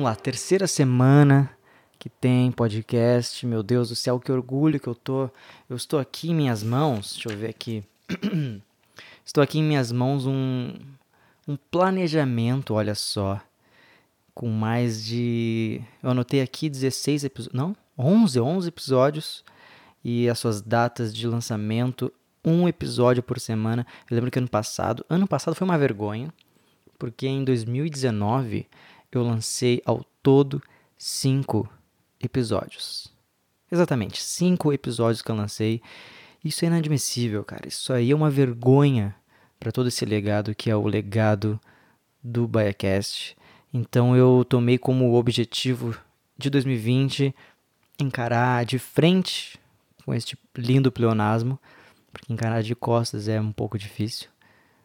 Vamos 0.00 0.16
lá, 0.16 0.16
terceira 0.16 0.66
semana 0.66 1.50
que 1.98 2.08
tem 2.08 2.50
podcast. 2.50 3.46
Meu 3.46 3.62
Deus 3.62 3.90
do 3.90 3.94
céu, 3.94 4.18
que 4.18 4.32
orgulho 4.32 4.80
que 4.80 4.88
eu 4.88 4.94
tô. 4.94 5.28
Eu 5.68 5.76
estou 5.76 6.00
aqui 6.00 6.30
em 6.30 6.34
minhas 6.34 6.62
mãos. 6.62 7.12
Deixa 7.12 7.28
eu 7.28 7.36
ver 7.36 7.50
aqui. 7.50 7.84
estou 9.22 9.44
aqui 9.44 9.58
em 9.58 9.62
minhas 9.62 9.92
mãos 9.92 10.24
um, 10.24 10.72
um 11.46 11.54
planejamento, 11.70 12.72
olha 12.72 12.94
só. 12.94 13.42
Com 14.34 14.48
mais 14.48 15.04
de. 15.04 15.82
Eu 16.02 16.08
anotei 16.08 16.40
aqui 16.40 16.70
16 16.70 17.24
episódios. 17.24 17.54
Não, 17.54 17.76
11, 17.98 18.40
11 18.40 18.68
episódios. 18.68 19.44
E 20.02 20.30
as 20.30 20.38
suas 20.38 20.62
datas 20.62 21.14
de 21.14 21.26
lançamento. 21.26 22.10
Um 22.42 22.66
episódio 22.66 23.22
por 23.22 23.38
semana. 23.38 23.86
Eu 24.10 24.14
lembro 24.14 24.30
que 24.30 24.38
ano 24.38 24.48
passado. 24.48 25.04
Ano 25.10 25.28
passado 25.28 25.54
foi 25.54 25.66
uma 25.66 25.76
vergonha. 25.76 26.32
Porque 26.98 27.26
em 27.26 27.44
2019 27.44 28.66
eu 29.18 29.22
lancei 29.22 29.82
ao 29.84 30.04
todo 30.22 30.62
cinco 30.96 31.68
episódios. 32.20 33.12
Exatamente, 33.70 34.22
cinco 34.22 34.72
episódios 34.72 35.22
que 35.22 35.30
eu 35.30 35.36
lancei. 35.36 35.80
Isso 36.44 36.64
é 36.64 36.68
inadmissível, 36.68 37.44
cara. 37.44 37.68
Isso 37.68 37.92
aí 37.92 38.10
é 38.10 38.14
uma 38.14 38.30
vergonha 38.30 39.14
para 39.58 39.70
todo 39.70 39.88
esse 39.88 40.04
legado 40.04 40.54
que 40.54 40.70
é 40.70 40.76
o 40.76 40.86
legado 40.86 41.60
do 42.22 42.48
BaiaCast. 42.48 43.36
Então 43.72 44.16
eu 44.16 44.44
tomei 44.48 44.78
como 44.78 45.14
objetivo 45.14 45.96
de 46.36 46.50
2020 46.50 47.34
encarar 47.98 48.64
de 48.64 48.78
frente 48.78 49.60
com 50.04 50.14
este 50.14 50.36
lindo 50.56 50.90
pleonasmo, 50.90 51.58
porque 52.12 52.32
encarar 52.32 52.62
de 52.62 52.74
costas 52.74 53.28
é 53.28 53.40
um 53.40 53.52
pouco 53.52 53.78
difícil. 53.78 54.28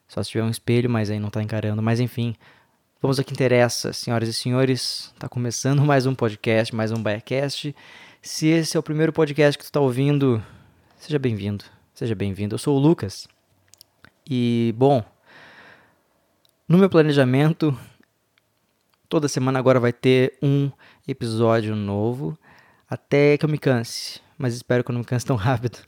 Só 0.08 0.22
se 0.22 0.30
tiver 0.30 0.44
um 0.44 0.50
espelho, 0.50 0.90
mas 0.90 1.10
aí 1.10 1.20
não 1.20 1.30
tá 1.30 1.42
encarando. 1.42 1.82
Mas 1.82 2.00
enfim, 2.00 2.36
Vamos 3.02 3.20
ao 3.20 3.26
que 3.26 3.34
interessa, 3.34 3.92
senhoras 3.92 4.30
e 4.30 4.34
senhores. 4.34 5.12
Está 5.14 5.28
começando 5.28 5.82
mais 5.86 6.06
um 6.06 6.16
podcast, 6.16 6.74
mais 6.74 6.92
um 6.92 7.04
Biacast. 7.04 7.76
Se 8.22 8.48
esse 8.48 8.78
é 8.78 8.80
o 8.80 8.84
primeiro 8.84 9.12
podcast 9.12 9.58
que 9.58 9.66
tu 9.66 9.68
está 9.68 9.82
ouvindo, 9.82 10.42
seja 10.98 11.20
bem-vindo. 11.20 11.66
Seja 11.94 12.16
bem-vindo. 12.16 12.56
Eu 12.56 12.58
sou 12.58 12.78
o 12.78 12.80
Lucas. 12.80 13.28
E, 14.28 14.74
bom, 14.78 15.04
no 16.68 16.78
meu 16.78 16.90
planejamento, 16.90 17.78
toda 19.10 19.28
semana 19.28 19.60
agora 19.60 19.80
vai 19.80 19.92
ter 19.92 20.38
um 20.42 20.72
episódio 21.06 21.76
novo, 21.76 22.36
até 22.90 23.38
que 23.38 23.44
eu 23.44 23.50
me 23.50 23.58
canse. 23.58 24.22
Mas 24.38 24.56
espero 24.56 24.84
que 24.84 24.90
eu 24.90 24.94
não 24.94 25.02
me 25.02 25.06
canse 25.06 25.26
tão 25.26 25.36
rápido. 25.36 25.80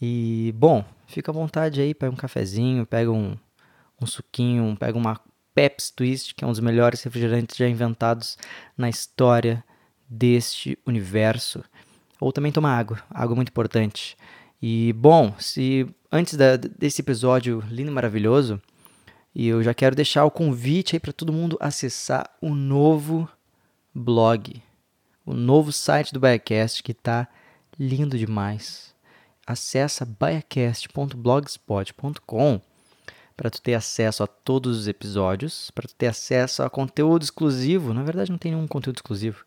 E, 0.00 0.52
bom, 0.56 0.82
fica 1.06 1.30
à 1.30 1.34
vontade 1.34 1.80
aí, 1.80 1.94
pega 1.94 2.12
um 2.12 2.16
cafezinho, 2.16 2.86
pega 2.86 3.12
um, 3.12 3.36
um 4.00 4.06
suquinho, 4.06 4.74
pega 4.76 4.96
uma 4.96 5.20
Pepsi 5.58 5.92
Twist, 5.92 6.34
que 6.36 6.44
é 6.44 6.46
um 6.46 6.52
dos 6.52 6.60
melhores 6.60 7.02
refrigerantes 7.02 7.56
já 7.56 7.68
inventados 7.68 8.38
na 8.76 8.88
história 8.88 9.64
deste 10.08 10.78
universo. 10.86 11.64
Ou 12.20 12.32
também 12.32 12.52
tomar 12.52 12.78
água, 12.78 13.02
água 13.10 13.34
muito 13.34 13.48
importante. 13.48 14.16
E 14.62 14.92
bom, 14.92 15.34
se 15.36 15.84
antes 16.12 16.36
da, 16.36 16.54
desse 16.54 17.02
episódio 17.02 17.60
lindo 17.68 17.90
e 17.90 17.94
maravilhoso, 17.94 18.62
e 19.34 19.48
eu 19.48 19.60
já 19.60 19.74
quero 19.74 19.96
deixar 19.96 20.24
o 20.24 20.30
convite 20.30 20.94
aí 20.94 21.00
para 21.00 21.12
todo 21.12 21.32
mundo 21.32 21.58
acessar 21.60 22.30
o 22.40 22.54
novo 22.54 23.28
blog, 23.92 24.62
o 25.26 25.34
novo 25.34 25.72
site 25.72 26.12
do 26.12 26.20
Biacast 26.20 26.84
que 26.84 26.92
está 26.92 27.26
lindo 27.76 28.16
demais. 28.16 28.94
Acesse 29.44 30.04
biacast.blogspot.com 30.04 32.67
para 33.38 33.50
tu 33.50 33.62
ter 33.62 33.74
acesso 33.74 34.24
a 34.24 34.26
todos 34.26 34.76
os 34.76 34.88
episódios, 34.88 35.70
para 35.70 35.86
tu 35.86 35.94
ter 35.94 36.08
acesso 36.08 36.60
a 36.60 36.68
conteúdo 36.68 37.22
exclusivo. 37.22 37.94
Na 37.94 38.02
verdade, 38.02 38.32
não 38.32 38.36
tem 38.36 38.50
nenhum 38.50 38.66
conteúdo 38.66 38.96
exclusivo. 38.96 39.44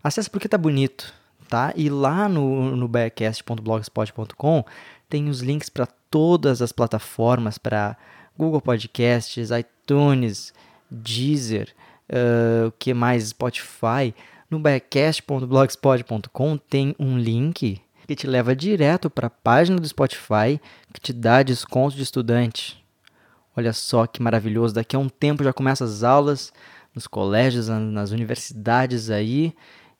Acesse 0.00 0.30
porque 0.30 0.48
tá 0.48 0.56
bonito, 0.56 1.12
tá? 1.48 1.72
E 1.74 1.90
lá 1.90 2.28
no, 2.28 2.76
no 2.76 2.86
backcast.blogspot.com 2.86 4.64
tem 5.08 5.28
os 5.28 5.40
links 5.40 5.68
para 5.68 5.86
todas 6.08 6.62
as 6.62 6.70
plataformas, 6.70 7.58
para 7.58 7.96
Google 8.38 8.60
Podcasts, 8.60 9.50
iTunes, 9.50 10.54
Deezer, 10.88 11.74
uh, 12.08 12.68
o 12.68 12.72
que 12.78 12.94
mais? 12.94 13.24
Spotify. 13.30 14.14
No 14.48 14.60
backcast.blogspot.com 14.60 16.58
tem 16.58 16.94
um 16.96 17.18
link 17.18 17.82
que 18.06 18.14
te 18.14 18.28
leva 18.28 18.54
direto 18.54 19.10
para 19.10 19.26
a 19.26 19.30
página 19.30 19.80
do 19.80 19.88
Spotify 19.88 20.60
que 20.92 21.00
te 21.00 21.12
dá 21.12 21.42
desconto 21.42 21.96
de 21.96 22.04
estudante. 22.04 22.85
Olha 23.56 23.72
só 23.72 24.06
que 24.06 24.22
maravilhoso. 24.22 24.74
Daqui 24.74 24.94
a 24.94 24.98
um 24.98 25.08
tempo 25.08 25.42
já 25.42 25.52
começam 25.52 25.86
as 25.86 26.02
aulas 26.02 26.52
nos 26.94 27.06
colégios, 27.06 27.68
nas 27.68 28.10
universidades 28.10 29.10
aí. 29.10 29.54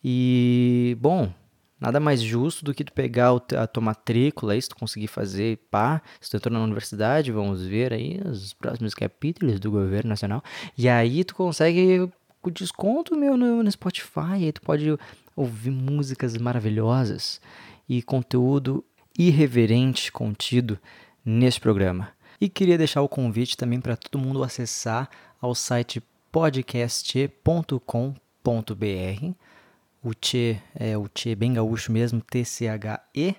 E, 0.04 0.96
bom, 1.00 1.32
nada 1.80 1.98
mais 1.98 2.20
justo 2.20 2.64
do 2.64 2.74
que 2.74 2.84
tu 2.84 2.92
pegar 2.92 3.32
a 3.56 3.66
tua 3.66 3.82
matrícula 3.82 4.52
aí, 4.52 4.62
se 4.62 4.68
tu 4.68 4.76
conseguir 4.76 5.08
fazer, 5.08 5.58
pá, 5.70 6.00
se 6.20 6.30
tu 6.30 6.36
entrou 6.36 6.52
na 6.52 6.62
universidade, 6.62 7.32
vamos 7.32 7.64
ver 7.64 7.92
aí 7.92 8.20
os 8.24 8.52
próximos 8.54 8.94
capítulos 8.94 9.58
do 9.58 9.70
governo 9.70 10.10
nacional. 10.10 10.42
E 10.76 10.88
aí 10.88 11.24
tu 11.24 11.34
consegue 11.34 12.08
o 12.42 12.50
desconto, 12.50 13.16
meu, 13.16 13.36
no 13.36 13.70
Spotify. 13.70 14.34
Aí 14.34 14.52
tu 14.52 14.62
pode 14.62 14.96
ouvir 15.34 15.70
músicas 15.70 16.36
maravilhosas 16.36 17.40
e 17.88 18.02
conteúdo 18.02 18.84
irreverente 19.18 20.12
contido 20.12 20.78
neste 21.24 21.60
programa. 21.60 22.15
E 22.40 22.48
queria 22.48 22.78
deixar 22.78 23.02
o 23.02 23.08
convite 23.08 23.56
também 23.56 23.80
para 23.80 23.96
todo 23.96 24.20
mundo 24.20 24.42
acessar 24.42 25.08
ao 25.40 25.54
site 25.54 26.02
podcast.com.br. 26.30 27.80
O 30.02 30.14
Tchê 30.14 30.58
é 30.74 30.96
o 30.96 31.08
Tchê 31.08 31.34
bem 31.34 31.54
gaúcho 31.54 31.90
mesmo, 31.90 32.20
T-C-H-E, 32.20 33.34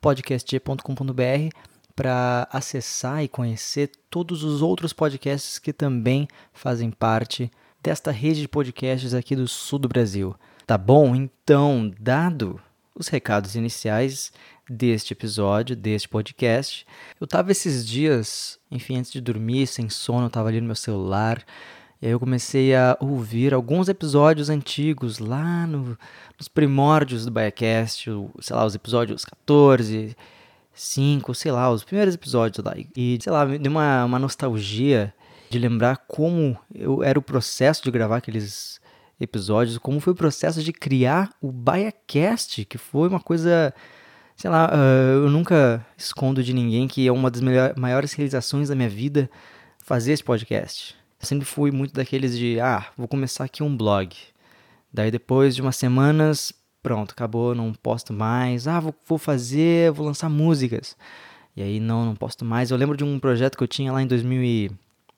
podcast.com.br, 0.00 1.50
para 1.94 2.48
acessar 2.52 3.22
e 3.22 3.28
conhecer 3.28 3.90
todos 4.08 4.44
os 4.44 4.62
outros 4.62 4.92
podcasts 4.92 5.58
que 5.58 5.72
também 5.72 6.28
fazem 6.52 6.90
parte 6.90 7.50
desta 7.82 8.10
rede 8.10 8.42
de 8.42 8.48
podcasts 8.48 9.12
aqui 9.14 9.34
do 9.34 9.48
sul 9.48 9.78
do 9.78 9.88
Brasil. 9.88 10.34
Tá 10.66 10.78
bom? 10.78 11.14
Então, 11.14 11.92
dado 12.00 12.60
os 12.98 13.08
recados 13.08 13.54
iniciais 13.54 14.32
deste 14.68 15.12
episódio, 15.12 15.76
deste 15.76 16.08
podcast. 16.08 16.86
Eu 17.20 17.26
tava 17.26 17.52
esses 17.52 17.86
dias, 17.86 18.58
enfim, 18.70 18.98
antes 18.98 19.12
de 19.12 19.20
dormir, 19.20 19.66
sem 19.66 19.88
sono, 19.88 20.26
eu 20.26 20.30
tava 20.30 20.48
ali 20.48 20.60
no 20.60 20.66
meu 20.66 20.74
celular. 20.74 21.44
E 22.00 22.06
aí 22.06 22.12
eu 22.12 22.20
comecei 22.20 22.74
a 22.74 22.96
ouvir 23.00 23.54
alguns 23.54 23.88
episódios 23.88 24.50
antigos 24.50 25.18
lá 25.18 25.66
no, 25.66 25.96
nos 26.38 26.48
primórdios 26.48 27.24
do 27.24 27.30
Biacast, 27.30 28.10
sei 28.40 28.56
lá, 28.56 28.64
os 28.64 28.74
episódios 28.74 29.24
14, 29.24 30.16
5, 30.74 31.34
sei 31.34 31.52
lá, 31.52 31.70
os 31.70 31.84
primeiros 31.84 32.14
episódios 32.14 32.64
lá. 32.64 32.74
E, 32.96 33.18
sei 33.20 33.32
lá, 33.32 33.46
me 33.46 33.58
deu 33.58 33.70
uma, 33.70 34.04
uma 34.04 34.18
nostalgia 34.18 35.14
de 35.48 35.58
lembrar 35.58 35.96
como 36.08 36.58
eu, 36.74 37.02
era 37.02 37.18
o 37.18 37.22
processo 37.22 37.82
de 37.82 37.90
gravar 37.90 38.16
aqueles 38.16 38.80
episódios, 39.20 39.78
como 39.78 40.00
foi 40.00 40.12
o 40.12 40.16
processo 40.16 40.62
de 40.62 40.72
criar 40.72 41.30
o 41.40 41.50
BaiaCast, 41.50 42.64
que 42.64 42.78
foi 42.78 43.08
uma 43.08 43.20
coisa, 43.20 43.74
sei 44.36 44.50
lá, 44.50 44.70
uh, 44.70 45.24
eu 45.24 45.30
nunca 45.30 45.84
escondo 45.96 46.42
de 46.42 46.52
ninguém 46.52 46.86
que 46.86 47.06
é 47.06 47.12
uma 47.12 47.30
das 47.30 47.40
maiores 47.76 48.12
realizações 48.12 48.68
da 48.68 48.74
minha 48.74 48.88
vida 48.88 49.30
fazer 49.84 50.12
esse 50.12 50.24
podcast. 50.24 50.94
Eu 51.20 51.26
sempre 51.26 51.46
fui 51.46 51.70
muito 51.70 51.94
daqueles 51.94 52.36
de, 52.36 52.60
ah, 52.60 52.86
vou 52.96 53.08
começar 53.08 53.44
aqui 53.44 53.62
um 53.62 53.74
blog. 53.74 54.14
Daí 54.92 55.10
depois 55.10 55.54
de 55.54 55.62
umas 55.62 55.76
semanas, 55.76 56.52
pronto, 56.82 57.12
acabou, 57.12 57.54
não 57.54 57.72
posto 57.72 58.12
mais. 58.12 58.68
Ah, 58.68 58.80
vou, 58.80 58.94
vou 59.06 59.18
fazer, 59.18 59.90
vou 59.92 60.06
lançar 60.06 60.28
músicas. 60.28 60.96
E 61.56 61.62
aí 61.62 61.80
não, 61.80 62.04
não 62.04 62.14
posto 62.14 62.44
mais. 62.44 62.70
Eu 62.70 62.76
lembro 62.76 62.96
de 62.96 63.04
um 63.04 63.18
projeto 63.18 63.56
que 63.56 63.62
eu 63.62 63.68
tinha 63.68 63.92
lá 63.92 64.02
em 64.02 64.06
2000 64.06 64.42
e 64.42 64.70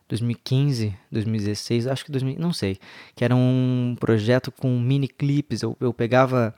2015, 0.08 0.96
2016, 1.12 1.86
acho 1.86 2.04
que 2.04 2.10
2000, 2.10 2.38
não 2.38 2.52
sei, 2.52 2.78
que 3.14 3.24
era 3.24 3.36
um 3.36 3.96
projeto 4.00 4.50
com 4.50 4.78
mini 4.80 5.06
clipes. 5.06 5.62
Eu, 5.62 5.76
eu 5.80 5.92
pegava 5.92 6.54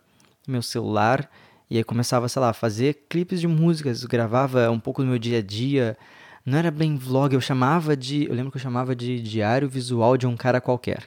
meu 0.47 0.63
celular 0.63 1.29
e 1.69 1.77
aí 1.77 1.85
começava, 1.85 2.29
sei 2.29 2.41
lá, 2.41 2.51
a 2.51 2.53
fazer 2.53 3.07
clipes 3.09 3.41
de 3.41 3.49
músicas, 3.49 4.05
gravava 4.05 4.71
um 4.71 4.81
pouco 4.81 5.03
do 5.03 5.09
meu 5.09 5.19
dia 5.19 5.39
a 5.39 5.43
dia. 5.43 5.97
Não 6.45 6.59
era 6.59 6.71
bem 6.71 6.97
vlog, 6.97 7.35
eu 7.35 7.41
chamava 7.41 7.97
de, 7.97 8.27
eu 8.27 8.35
lembro 8.35 8.51
que 8.51 8.57
eu 8.57 8.63
chamava 8.63 8.95
de 8.95 9.21
diário 9.21 9.69
visual 9.69 10.17
de 10.17 10.27
um 10.27 10.37
cara 10.37 10.61
qualquer. 10.61 11.05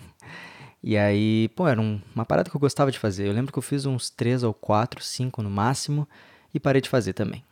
E 0.83 0.97
aí, 0.97 1.49
pô, 1.55 1.65
era 1.67 1.79
um, 1.79 1.99
uma 2.13 2.25
parada 2.25 2.49
que 2.49 2.55
eu 2.55 2.59
gostava 2.59 2.91
de 2.91 2.99
fazer. 2.99 3.27
Eu 3.27 3.33
lembro 3.33 3.53
que 3.53 3.57
eu 3.57 3.63
fiz 3.63 3.85
uns 3.85 4.09
três 4.09 4.43
ou 4.43 4.53
quatro, 4.53 5.01
cinco 5.01 5.41
no 5.41 5.49
máximo 5.49 6.07
e 6.53 6.59
parei 6.59 6.81
de 6.81 6.89
fazer 6.89 7.13
também. 7.13 7.43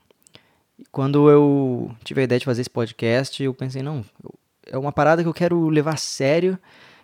Quando 0.92 1.30
eu 1.30 1.96
tive 2.04 2.22
a 2.22 2.24
ideia 2.26 2.40
de 2.40 2.46
fazer 2.46 2.62
esse 2.62 2.70
podcast, 2.70 3.42
eu 3.42 3.54
pensei, 3.54 3.82
não, 3.82 4.04
eu 4.24 4.34
é 4.71 4.77
uma 4.77 4.91
parada 4.91 5.21
que 5.21 5.27
eu 5.27 5.33
quero 5.33 5.68
levar 5.68 5.95
a 5.95 5.97
sério. 5.97 6.57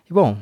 E 0.08 0.12
bom, 0.12 0.38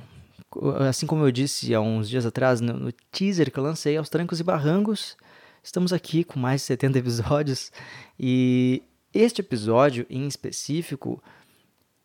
assim 0.88 1.06
como 1.06 1.24
eu 1.24 1.32
disse 1.32 1.74
há 1.74 1.80
uns 1.80 2.08
dias 2.08 2.24
atrás 2.24 2.60
no, 2.60 2.72
no 2.72 2.92
teaser 3.10 3.50
que 3.50 3.58
eu 3.58 3.64
lancei 3.64 3.96
aos 3.96 4.08
trancos 4.08 4.38
e 4.38 4.44
barrancos, 4.44 5.16
estamos 5.62 5.92
aqui 5.92 6.22
com 6.22 6.38
mais 6.38 6.60
de 6.60 6.68
70 6.68 6.98
episódios 6.98 7.72
e 8.18 8.82
este 9.12 9.40
episódio 9.40 10.06
em 10.08 10.26
específico 10.28 11.22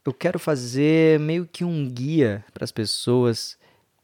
eu 0.03 0.13
quero 0.13 0.39
fazer 0.39 1.19
meio 1.19 1.45
que 1.45 1.63
um 1.63 1.87
guia 1.87 2.43
para 2.51 2.63
as 2.63 2.71
pessoas 2.71 3.55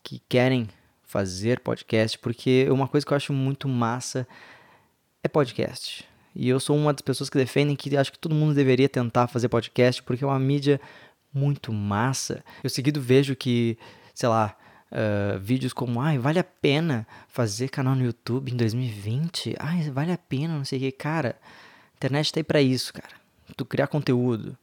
que 0.04 0.22
querem 0.30 0.68
fazer 1.04 1.60
podcast, 1.62 2.20
porque 2.20 2.68
uma 2.70 2.88
coisa 2.88 3.06
que 3.06 3.12
eu 3.12 3.18
acho 3.18 3.34
muito 3.34 3.68
massa 3.68 4.28
é 5.24 5.28
podcast. 5.28 6.06
E 6.36 6.48
eu 6.48 6.60
sou 6.60 6.78
uma 6.78 6.94
das 6.94 7.02
pessoas 7.02 7.32
que 7.32 7.38
defendem 7.38 7.76
que 7.76 7.98
acho 7.98 8.12
que 8.12 8.20
todo 8.20 8.36
mundo 8.36 8.54
deveria 8.54 8.88
tentar 8.88 9.26
fazer 9.26 9.50
podcast, 9.50 10.04
porque 10.04 10.24
é 10.24 10.28
uma 10.28 10.38
mídia 10.38 10.80
muito 11.38 11.72
massa. 11.72 12.44
Eu 12.64 12.70
seguido 12.70 13.00
vejo 13.00 13.36
que, 13.36 13.78
sei 14.14 14.28
lá, 14.28 14.56
uh, 14.92 15.40
vídeos 15.40 15.74
como, 15.74 16.02
ai, 16.02 16.18
vale 16.18 16.40
a 16.40 16.44
pena 16.44 17.08
fazer 17.28 17.70
canal 17.70 17.96
no 17.96 18.04
YouTube 18.04 18.52
em 18.52 18.56
2020? 18.56 19.56
Ai, 19.60 19.90
vale 19.92 20.12
a 20.12 20.18
pena, 20.18 20.58
não 20.58 20.66
sei 20.66 20.80
o 20.80 20.82
que. 20.82 20.92
Cara, 20.92 21.38
a 21.42 21.96
internet 21.98 22.34
tá 22.34 22.40
aí 22.40 22.44
pra 22.44 22.62
isso, 22.62 22.94
cara. 22.94 23.16
Tu 23.56 23.66
criar 23.66 23.88
conteúdo. 23.88 24.58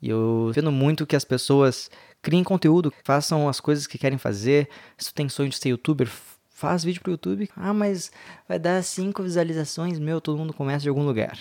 E 0.00 0.08
eu 0.08 0.52
vendo 0.54 0.70
muito 0.70 1.06
que 1.06 1.16
as 1.16 1.24
pessoas 1.24 1.90
criem 2.22 2.44
conteúdo, 2.44 2.92
façam 3.04 3.48
as 3.48 3.60
coisas 3.60 3.86
que 3.86 3.98
querem 3.98 4.18
fazer. 4.18 4.68
Se 4.96 5.12
tu 5.12 5.14
tem 5.14 5.28
sonho 5.28 5.50
de 5.50 5.56
ser 5.56 5.70
youtuber, 5.70 6.08
faz 6.50 6.84
vídeo 6.84 7.00
pro 7.00 7.12
YouTube. 7.12 7.48
Ah, 7.56 7.72
mas 7.72 8.10
vai 8.48 8.58
dar 8.58 8.82
cinco 8.82 9.22
visualizações, 9.22 9.98
meu, 9.98 10.20
todo 10.20 10.38
mundo 10.38 10.52
começa 10.52 10.82
de 10.82 10.88
algum 10.88 11.04
lugar. 11.04 11.38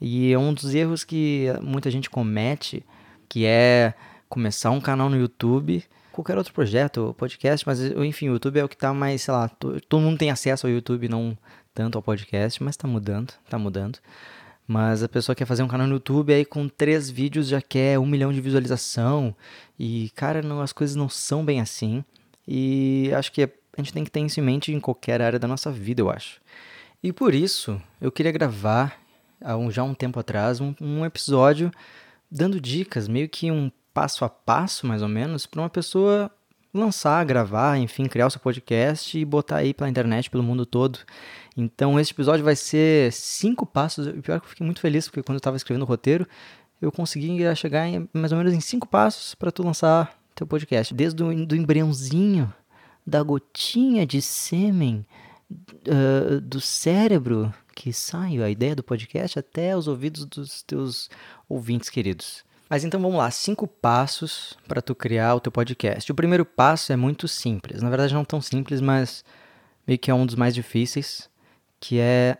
E 0.00 0.32
é 0.32 0.38
um 0.38 0.52
dos 0.52 0.74
erros 0.74 1.04
que 1.04 1.46
muita 1.62 1.90
gente 1.90 2.10
comete, 2.10 2.84
que 3.28 3.46
é 3.46 3.94
começar 4.28 4.70
um 4.70 4.80
canal 4.80 5.08
no 5.08 5.16
YouTube, 5.16 5.84
qualquer 6.12 6.38
outro 6.38 6.52
projeto, 6.52 7.14
podcast, 7.18 7.66
mas 7.66 7.80
enfim, 7.80 8.28
o 8.28 8.32
YouTube 8.32 8.58
é 8.58 8.64
o 8.64 8.68
que 8.68 8.76
tá 8.76 8.92
mais, 8.92 9.22
sei 9.22 9.34
lá, 9.34 9.48
todo 9.48 10.00
mundo 10.00 10.18
tem 10.18 10.30
acesso 10.30 10.66
ao 10.66 10.72
YouTube, 10.72 11.08
não 11.08 11.36
tanto 11.74 11.96
ao 11.96 12.02
podcast, 12.02 12.62
mas 12.62 12.76
tá 12.76 12.88
mudando, 12.88 13.34
tá 13.48 13.58
mudando. 13.58 13.98
Mas 14.66 15.02
a 15.02 15.08
pessoa 15.08 15.36
quer 15.36 15.44
fazer 15.44 15.62
um 15.62 15.68
canal 15.68 15.86
no 15.86 15.94
YouTube, 15.94 16.32
aí 16.32 16.44
com 16.44 16.68
três 16.68 17.08
vídeos 17.08 17.46
já 17.46 17.60
quer 17.60 17.98
um 17.98 18.06
milhão 18.06 18.32
de 18.32 18.40
visualização. 18.40 19.34
E, 19.78 20.10
cara, 20.16 20.42
não, 20.42 20.60
as 20.60 20.72
coisas 20.72 20.96
não 20.96 21.08
são 21.08 21.44
bem 21.44 21.60
assim. 21.60 22.04
E 22.48 23.12
acho 23.14 23.30
que 23.30 23.42
a 23.42 23.48
gente 23.76 23.92
tem 23.92 24.02
que 24.02 24.10
ter 24.10 24.20
isso 24.20 24.40
em 24.40 24.42
mente 24.42 24.72
em 24.72 24.80
qualquer 24.80 25.22
área 25.22 25.38
da 25.38 25.46
nossa 25.46 25.70
vida, 25.70 26.00
eu 26.00 26.10
acho. 26.10 26.40
E 27.02 27.12
por 27.12 27.34
isso, 27.34 27.80
eu 28.00 28.10
queria 28.10 28.32
gravar, 28.32 28.98
já 29.70 29.84
um 29.84 29.94
tempo 29.94 30.18
atrás, 30.18 30.60
um, 30.60 30.74
um 30.80 31.04
episódio 31.04 31.70
dando 32.30 32.60
dicas, 32.60 33.08
meio 33.08 33.28
que 33.28 33.50
um 33.50 33.70
passo 33.92 34.24
a 34.24 34.28
passo, 34.28 34.86
mais 34.86 35.02
ou 35.02 35.08
menos, 35.08 35.46
para 35.46 35.62
uma 35.62 35.70
pessoa 35.70 36.30
lançar, 36.72 37.24
gravar, 37.24 37.78
enfim, 37.78 38.06
criar 38.06 38.26
o 38.26 38.30
seu 38.30 38.40
podcast 38.40 39.18
e 39.18 39.24
botar 39.24 39.56
aí 39.56 39.72
pela 39.72 39.88
internet, 39.88 40.28
pelo 40.28 40.42
mundo 40.42 40.66
todo. 40.66 40.98
Então, 41.56 41.98
esse 41.98 42.12
episódio 42.12 42.44
vai 42.44 42.54
ser 42.54 43.12
cinco 43.12 43.64
passos. 43.64 44.06
E 44.06 44.12
pior 44.20 44.40
que 44.40 44.46
eu 44.46 44.50
fiquei 44.50 44.64
muito 44.64 44.80
feliz, 44.80 45.06
porque 45.08 45.22
quando 45.22 45.36
eu 45.36 45.38
estava 45.38 45.56
escrevendo 45.56 45.82
o 45.82 45.86
roteiro, 45.86 46.26
eu 46.80 46.92
consegui 46.92 47.38
chegar 47.56 47.88
em, 47.88 48.08
mais 48.12 48.32
ou 48.32 48.38
menos 48.38 48.52
em 48.52 48.60
cinco 48.60 48.86
passos 48.86 49.34
para 49.34 49.50
tu 49.50 49.62
lançar 49.62 50.14
teu 50.34 50.46
podcast. 50.46 50.92
Desde 50.92 51.22
o 51.22 51.46
do 51.46 51.56
embriãozinho 51.56 52.52
da 53.06 53.22
gotinha 53.22 54.06
de 54.06 54.20
sêmen 54.20 55.06
uh, 55.50 56.40
do 56.40 56.60
cérebro 56.60 57.52
que 57.76 57.92
sai 57.92 58.42
a 58.42 58.48
ideia 58.48 58.74
do 58.74 58.82
podcast 58.82 59.38
até 59.38 59.76
os 59.76 59.86
ouvidos 59.86 60.24
dos 60.24 60.62
teus 60.62 61.10
ouvintes 61.48 61.90
queridos. 61.90 62.42
Mas 62.68 62.82
então 62.82 63.00
vamos 63.00 63.18
lá, 63.18 63.30
cinco 63.30 63.68
passos 63.68 64.56
para 64.66 64.82
tu 64.82 64.94
criar 64.94 65.34
o 65.34 65.40
teu 65.40 65.52
podcast. 65.52 66.10
O 66.10 66.14
primeiro 66.14 66.44
passo 66.44 66.92
é 66.92 66.96
muito 66.96 67.28
simples, 67.28 67.82
na 67.82 67.90
verdade 67.90 68.14
não 68.14 68.24
tão 68.24 68.40
simples, 68.40 68.80
mas 68.80 69.24
meio 69.86 69.98
que 69.98 70.10
é 70.10 70.14
um 70.14 70.26
dos 70.26 70.34
mais 70.34 70.54
difíceis, 70.54 71.30
que 71.78 72.00
é 72.00 72.38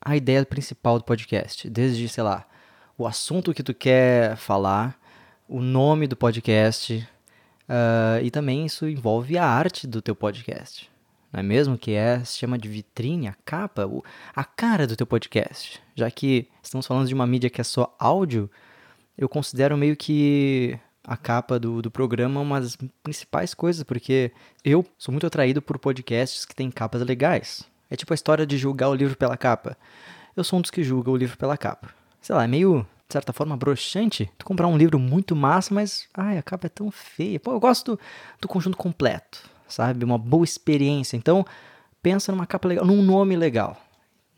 a 0.00 0.16
ideia 0.16 0.44
principal 0.44 0.98
do 0.98 1.04
podcast. 1.04 1.70
Desde, 1.70 2.06
sei 2.08 2.24
lá, 2.24 2.44
o 2.98 3.06
assunto 3.06 3.54
que 3.54 3.62
tu 3.62 3.72
quer 3.72 4.36
falar, 4.36 4.98
o 5.48 5.60
nome 5.62 6.06
do 6.06 6.16
podcast, 6.16 7.08
Uh, 7.64 8.20
e 8.22 8.30
também 8.30 8.66
isso 8.66 8.86
envolve 8.86 9.38
a 9.38 9.46
arte 9.46 9.86
do 9.86 10.02
teu 10.02 10.14
podcast, 10.14 10.90
não 11.34 11.40
é 11.40 11.42
mesmo? 11.42 11.76
Que 11.76 11.94
é, 11.94 12.22
se 12.24 12.38
chama 12.38 12.56
de 12.56 12.68
vitrine, 12.68 13.26
a 13.26 13.34
capa, 13.44 13.90
a 14.36 14.44
cara 14.44 14.86
do 14.86 14.94
teu 14.94 15.04
podcast. 15.04 15.82
Já 15.92 16.08
que 16.08 16.46
estamos 16.62 16.86
falando 16.86 17.08
de 17.08 17.14
uma 17.14 17.26
mídia 17.26 17.50
que 17.50 17.60
é 17.60 17.64
só 17.64 17.92
áudio, 17.98 18.48
eu 19.18 19.28
considero 19.28 19.76
meio 19.76 19.96
que 19.96 20.78
a 21.02 21.16
capa 21.16 21.58
do, 21.58 21.82
do 21.82 21.90
programa 21.90 22.40
uma 22.40 22.60
das 22.60 22.78
principais 23.02 23.52
coisas, 23.52 23.82
porque 23.82 24.30
eu 24.64 24.86
sou 24.96 25.10
muito 25.10 25.26
atraído 25.26 25.60
por 25.60 25.76
podcasts 25.76 26.44
que 26.44 26.54
têm 26.54 26.70
capas 26.70 27.02
legais. 27.02 27.64
É 27.90 27.96
tipo 27.96 28.12
a 28.12 28.14
história 28.14 28.46
de 28.46 28.56
julgar 28.56 28.88
o 28.88 28.94
livro 28.94 29.16
pela 29.16 29.36
capa. 29.36 29.76
Eu 30.36 30.44
sou 30.44 30.60
um 30.60 30.62
dos 30.62 30.70
que 30.70 30.84
julga 30.84 31.10
o 31.10 31.16
livro 31.16 31.36
pela 31.36 31.58
capa. 31.58 31.88
Sei 32.20 32.32
lá, 32.32 32.44
é 32.44 32.46
meio 32.46 32.86
de 33.08 33.12
certa 33.12 33.32
forma, 33.32 33.56
broxante, 33.56 34.30
tu 34.38 34.46
comprar 34.46 34.68
um 34.68 34.78
livro 34.78 35.00
muito 35.00 35.34
massa, 35.34 35.74
mas, 35.74 36.08
ai, 36.14 36.38
a 36.38 36.42
capa 36.42 36.68
é 36.68 36.70
tão 36.70 36.92
feia. 36.92 37.40
Pô, 37.40 37.52
eu 37.52 37.60
gosto 37.60 37.96
do, 37.96 38.00
do 38.40 38.48
conjunto 38.48 38.76
completo, 38.76 39.50
sabe? 39.68 40.04
Uma 40.04 40.18
boa 40.18 40.44
experiência. 40.44 41.16
Então, 41.16 41.44
pensa 42.02 42.32
numa 42.32 42.46
capa 42.46 42.68
legal, 42.68 42.84
num 42.84 43.02
nome 43.02 43.36
legal. 43.36 43.76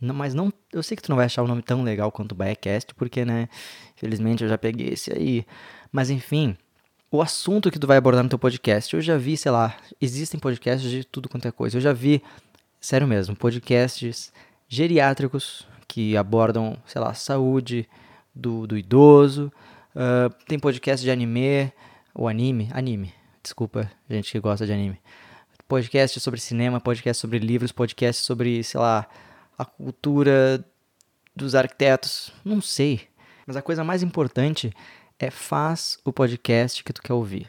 Não, 0.00 0.14
mas 0.14 0.34
não, 0.34 0.52
eu 0.73 0.82
sei 0.82 0.96
que 0.96 1.02
tu 1.02 1.08
não 1.08 1.17
vai 1.17 1.26
achar 1.26 1.43
o 1.43 1.49
nome 1.49 1.62
tão 1.62 1.82
legal 1.82 2.12
quanto 2.12 2.32
o 2.32 2.34
Biacast, 2.34 2.94
porque, 2.94 3.25
né, 3.25 3.49
infelizmente 3.96 4.43
eu 4.44 4.49
já 4.49 4.58
peguei 4.58 4.88
esse 4.88 5.12
aí. 5.12 5.46
Mas, 5.90 6.11
enfim, 6.11 6.56
o 7.11 7.23
assunto 7.23 7.70
que 7.70 7.78
tu 7.78 7.87
vai 7.87 7.96
abordar 7.96 8.23
no 8.23 8.28
teu 8.28 8.38
podcast. 8.38 8.94
Eu 8.94 9.00
já 9.00 9.17
vi, 9.17 9.37
sei 9.37 9.50
lá, 9.50 9.76
existem 10.00 10.38
podcasts 10.38 10.90
de 10.90 11.05
tudo 11.05 11.28
quanto 11.28 11.49
é 11.49 11.50
coisa. 11.50 11.76
Eu 11.76 11.81
já 11.81 11.93
vi, 11.93 12.23
sério 12.81 13.06
mesmo, 13.06 13.34
podcasts 13.34 14.32
geriátricos 14.69 15.67
que 15.88 16.17
abordam, 16.17 16.76
sei 16.87 17.00
lá, 17.00 17.14
saúde, 17.14 17.88
do, 18.34 18.67
do 18.67 18.76
idoso. 18.76 19.50
Uh, 19.94 20.28
tem 20.46 20.58
podcast 20.58 21.02
de 21.02 21.11
anime, 21.11 21.73
ou 22.14 22.28
anime, 22.28 22.69
anime, 22.73 23.14
desculpa, 23.46 23.88
gente 24.10 24.32
que 24.32 24.40
gosta 24.40 24.66
de 24.66 24.72
anime. 24.72 24.98
Podcast 25.68 26.18
sobre 26.18 26.40
cinema, 26.40 26.80
podcast 26.80 27.20
sobre 27.20 27.38
livros, 27.38 27.70
podcast 27.70 28.23
sobre, 28.23 28.62
sei 28.64 28.80
lá, 28.80 29.06
a 29.56 29.64
cultura 29.64 30.64
dos 31.35 31.54
arquitetos, 31.54 32.32
não 32.44 32.61
sei. 32.61 33.02
Mas 33.47 33.56
a 33.56 33.62
coisa 33.62 33.85
mais 33.85 34.02
importante 34.02 34.73
é 35.16 35.30
faz 35.30 35.97
o 36.04 36.12
podcast 36.12 36.82
que 36.82 36.92
tu 36.92 37.00
quer 37.00 37.12
ouvir. 37.12 37.49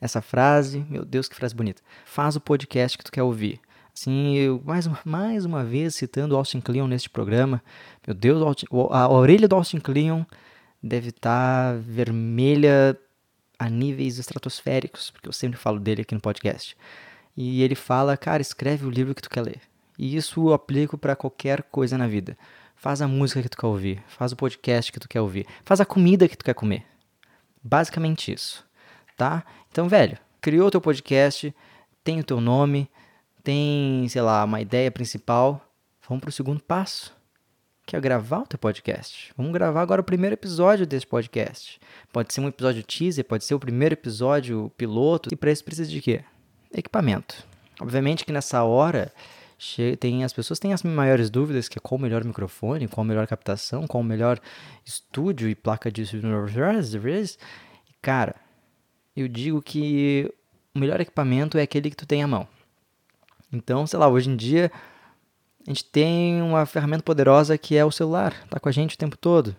Essa 0.00 0.22
frase, 0.22 0.84
meu 0.88 1.04
Deus, 1.04 1.28
que 1.28 1.36
frase 1.36 1.54
bonita. 1.54 1.82
Faz 2.06 2.36
o 2.36 2.40
podcast 2.40 2.96
que 2.96 3.04
tu 3.04 3.12
quer 3.12 3.22
ouvir. 3.22 3.60
Assim, 3.94 4.36
eu, 4.36 4.62
mais, 4.64 4.88
mais 5.04 5.44
uma 5.44 5.62
vez 5.62 5.94
citando 5.94 6.36
Austin 6.36 6.60
Kleon 6.60 6.86
neste 6.86 7.10
programa. 7.10 7.62
Meu 8.06 8.14
Deus, 8.14 8.66
a 8.90 9.08
orelha 9.08 9.46
do 9.46 9.56
Austin 9.56 9.78
Kleon 9.78 10.24
deve 10.82 11.10
estar 11.10 11.74
tá 11.74 11.80
vermelha 11.80 12.98
a 13.58 13.68
níveis 13.68 14.18
estratosféricos, 14.18 15.10
porque 15.10 15.28
eu 15.28 15.32
sempre 15.32 15.58
falo 15.58 15.78
dele 15.78 16.02
aqui 16.02 16.14
no 16.14 16.20
podcast. 16.20 16.76
E 17.36 17.62
ele 17.62 17.74
fala, 17.74 18.16
cara, 18.16 18.42
escreve 18.42 18.86
o 18.86 18.90
livro 18.90 19.14
que 19.14 19.22
tu 19.22 19.30
quer 19.30 19.42
ler. 19.42 19.60
E 19.98 20.16
isso 20.16 20.48
eu 20.48 20.52
aplico 20.52 20.98
para 20.98 21.16
qualquer 21.16 21.62
coisa 21.64 21.96
na 21.96 22.06
vida. 22.06 22.36
Faz 22.76 23.00
a 23.00 23.08
música 23.08 23.42
que 23.42 23.48
tu 23.48 23.56
quer 23.56 23.66
ouvir, 23.66 24.02
faz 24.08 24.32
o 24.32 24.36
podcast 24.36 24.92
que 24.92 25.00
tu 25.00 25.08
quer 25.08 25.20
ouvir, 25.20 25.46
faz 25.64 25.80
a 25.80 25.86
comida 25.86 26.28
que 26.28 26.36
tu 26.36 26.44
quer 26.44 26.54
comer. 26.54 26.84
Basicamente 27.62 28.32
isso, 28.32 28.64
tá? 29.16 29.44
Então, 29.70 29.88
velho, 29.88 30.18
criou 30.40 30.70
teu 30.70 30.80
podcast, 30.80 31.54
tem 32.02 32.20
o 32.20 32.24
teu 32.24 32.40
nome, 32.40 32.90
tem, 33.42 34.06
sei 34.08 34.20
lá, 34.20 34.44
uma 34.44 34.60
ideia 34.60 34.90
principal, 34.90 35.66
vamos 36.06 36.20
para 36.20 36.28
o 36.28 36.32
segundo 36.32 36.60
passo, 36.62 37.16
que 37.86 37.96
é 37.96 38.00
gravar 38.00 38.40
o 38.40 38.46
teu 38.46 38.58
podcast. 38.58 39.32
Vamos 39.36 39.52
gravar 39.52 39.82
agora 39.82 40.00
o 40.00 40.04
primeiro 40.04 40.34
episódio 40.34 40.86
desse 40.86 41.06
podcast. 41.06 41.78
Pode 42.12 42.32
ser 42.32 42.40
um 42.40 42.48
episódio 42.48 42.82
teaser, 42.82 43.24
pode 43.24 43.44
ser 43.44 43.54
o 43.54 43.60
primeiro 43.60 43.92
episódio 43.92 44.72
piloto. 44.76 45.28
E 45.32 45.36
para 45.36 45.50
isso 45.50 45.64
precisa 45.64 45.90
de 45.90 46.00
quê? 46.00 46.22
Equipamento. 46.72 47.44
Obviamente 47.80 48.24
que 48.24 48.32
nessa 48.32 48.62
hora 48.62 49.12
tem 49.98 50.24
as 50.24 50.32
pessoas 50.32 50.58
têm 50.58 50.72
as 50.72 50.82
maiores 50.82 51.30
dúvidas 51.30 51.68
que 51.68 51.78
é 51.78 51.80
qual 51.80 51.98
o 51.98 52.02
melhor 52.02 52.24
microfone, 52.24 52.88
qual 52.88 53.04
a 53.04 53.08
melhor 53.08 53.26
captação, 53.26 53.86
qual 53.86 54.00
o 54.02 54.04
melhor 54.04 54.40
estúdio 54.84 55.48
e 55.48 55.54
placa 55.54 55.90
de 55.90 56.04
cara, 58.00 58.34
eu 59.16 59.28
digo 59.28 59.62
que 59.62 60.30
o 60.74 60.78
melhor 60.78 61.00
equipamento 61.00 61.56
é 61.56 61.62
aquele 61.62 61.90
que 61.90 61.96
tu 61.96 62.06
tem 62.06 62.22
à 62.22 62.26
mão. 62.26 62.46
Então, 63.52 63.86
sei 63.86 63.98
lá, 63.98 64.08
hoje 64.08 64.28
em 64.28 64.36
dia 64.36 64.70
a 65.66 65.70
gente 65.70 65.84
tem 65.84 66.42
uma 66.42 66.66
ferramenta 66.66 67.02
poderosa 67.02 67.56
que 67.56 67.76
é 67.76 67.84
o 67.84 67.90
celular, 67.90 68.34
tá 68.50 68.60
com 68.60 68.68
a 68.68 68.72
gente 68.72 68.94
o 68.94 68.98
tempo 68.98 69.16
todo. 69.16 69.56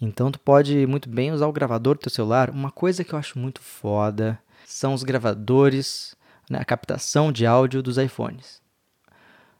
Então 0.00 0.30
tu 0.30 0.40
pode 0.40 0.86
muito 0.86 1.08
bem 1.08 1.32
usar 1.32 1.46
o 1.46 1.52
gravador 1.52 1.94
do 1.94 2.00
teu 2.00 2.10
celular. 2.10 2.50
Uma 2.50 2.70
coisa 2.70 3.04
que 3.04 3.12
eu 3.12 3.18
acho 3.18 3.38
muito 3.38 3.60
foda 3.60 4.38
são 4.64 4.94
os 4.94 5.02
gravadores, 5.02 6.16
né, 6.48 6.58
a 6.58 6.64
captação 6.64 7.30
de 7.30 7.46
áudio 7.46 7.82
dos 7.82 7.98
iPhones. 7.98 8.62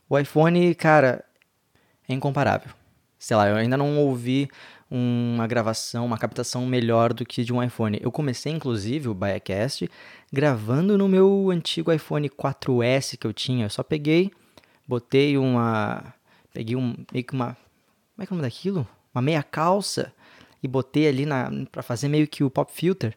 O 0.09 0.19
iPhone, 0.19 0.75
cara, 0.75 1.25
é 2.09 2.15
incomparável. 2.15 2.73
Sei 3.19 3.37
lá, 3.37 3.49
eu 3.49 3.57
ainda 3.57 3.77
não 3.77 3.99
ouvi 3.99 4.49
uma 4.91 5.47
gravação, 5.47 6.05
uma 6.05 6.19
captação 6.19 6.67
melhor 6.67 7.13
do 7.13 7.25
que 7.25 7.43
de 7.43 7.53
um 7.53 7.63
iPhone. 7.63 7.99
Eu 8.01 8.13
comecei, 8.13 8.53
inclusive, 8.53 9.09
o 9.09 9.15
Biacast 9.15 9.91
gravando 10.33 10.97
no 10.99 11.09
meu 11.09 11.51
antigo 11.51 11.93
iPhone 11.93 12.29
4S 12.29 13.17
que 13.17 13.27
eu 13.27 13.33
tinha. 13.33 13.67
Eu 13.67 13.71
só 13.71 13.83
peguei, 13.83 14.31
botei 14.87 15.37
uma. 15.37 16.15
Peguei 16.53 16.77
um. 16.77 16.95
meio 17.13 17.25
que 17.25 17.35
uma. 17.35 17.57
Como 18.15 18.23
é 18.23 18.27
que 18.27 18.33
é 18.33 18.35
o 18.35 18.37
nome 18.37 18.49
daquilo? 18.49 18.87
Uma 19.15 19.23
meia 19.23 19.43
calça 19.43 20.13
e 20.63 20.69
botei 20.69 21.07
ali 21.07 21.27
na 21.27 21.51
para 21.71 21.83
fazer 21.83 22.09
meio 22.09 22.27
que 22.27 22.43
o 22.43 22.51
pop 22.51 22.73
filter. 22.73 23.17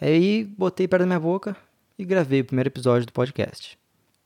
Aí 0.00 0.44
botei 0.44 0.86
perto 0.86 1.02
da 1.02 1.06
minha 1.06 1.20
boca 1.20 1.56
e 1.98 2.04
gravei 2.04 2.40
o 2.40 2.44
primeiro 2.44 2.68
episódio 2.68 3.06
do 3.06 3.12
podcast. 3.12 3.78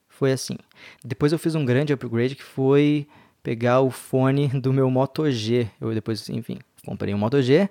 foi 0.09 0.33
assim. 0.33 0.57
Depois 1.05 1.33
eu 1.33 1.39
fiz 1.39 1.55
um 1.55 1.65
grande 1.65 1.93
upgrade 1.93 2.37
que 2.37 2.43
foi 2.43 3.07
pegar 3.43 3.81
o 3.81 3.91
fone 3.91 4.49
do 4.49 4.73
meu 4.73 4.91
Moto 4.91 5.29
G. 5.31 5.69
Eu 5.81 5.93
depois, 5.95 6.29
enfim, 6.29 6.59
comprei 6.85 7.13
um 7.15 7.19
Moto 7.19 7.41
G 7.43 7.69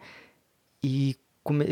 e 0.84 1.16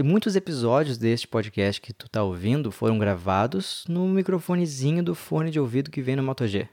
muitos 0.03 0.35
episódios 0.35 0.97
deste 0.97 1.27
podcast 1.27 1.79
que 1.79 1.93
tu 1.93 2.09
tá 2.09 2.23
ouvindo 2.23 2.71
foram 2.71 2.97
gravados 2.97 3.83
no 3.87 4.07
microfonezinho 4.07 5.03
do 5.03 5.13
fone 5.13 5.51
de 5.51 5.59
ouvido 5.59 5.91
que 5.91 6.01
vem 6.01 6.15
no 6.15 6.23
Moto 6.23 6.47
G. 6.47 6.67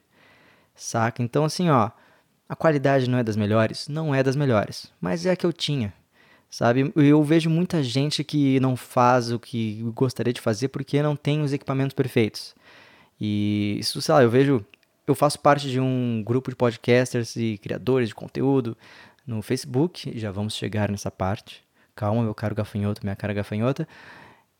Saca? 0.76 1.23
Então 1.23 1.45
assim, 1.45 1.68
ó, 1.71 1.90
a 2.49 2.54
qualidade 2.54 3.09
não 3.09 3.18
é 3.18 3.25
das 3.25 3.37
melhores, 3.37 3.88
não 3.88 4.14
é 4.14 4.23
das 4.23 4.37
melhores, 4.37 4.92
mas 5.00 5.26
é 5.26 5.33
a 5.33 5.37
que 5.37 5.47
eu 5.47 5.52
tinha. 5.52 5.92
Sabe? 6.49 6.92
Eu 6.95 7.23
vejo 7.25 7.50
muita 7.50 7.83
gente 7.83 8.23
que 8.23 8.61
não 8.61 8.76
faz 8.76 9.33
o 9.33 9.38
que 9.38 9.83
gostaria 9.95 10.33
de 10.33 10.40
fazer 10.40 10.68
porque 10.68 11.02
não 11.02 11.16
tem 11.16 11.42
os 11.42 11.52
equipamentos 11.52 11.95
perfeitos. 11.95 12.54
E 13.21 13.76
isso, 13.80 14.00
sei 14.00 14.14
lá, 14.14 14.23
eu 14.23 14.30
vejo 14.30 14.64
eu 15.06 15.14
faço 15.14 15.38
parte 15.38 15.71
de 15.71 15.78
um 15.78 16.23
grupo 16.25 16.50
de 16.50 16.56
podcasters 16.56 17.37
e 17.37 17.59
criadores 17.59 18.09
de 18.09 18.14
conteúdo 18.14 18.76
no 19.26 19.40
Facebook, 19.40 20.18
já 20.18 20.30
vamos 20.30 20.54
chegar 20.54 20.90
nessa 20.90 21.11
parte. 21.11 21.64
Calma, 21.95 22.23
meu 22.23 22.35
caro 22.35 22.54
gafanhoto, 22.54 23.00
minha 23.04 23.16
cara 23.16 23.33
gafanhota. 23.33 23.87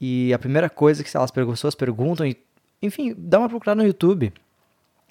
E 0.01 0.33
a 0.33 0.39
primeira 0.39 0.71
coisa 0.71 1.03
que 1.03 1.17
as 1.17 1.31
pessoas 1.31 1.75
perguntam, 1.75 2.27
e, 2.27 2.37
enfim, 2.81 3.15
dá 3.17 3.39
uma 3.39 3.49
procurada 3.49 3.83
no 3.83 3.87
YouTube. 3.87 4.33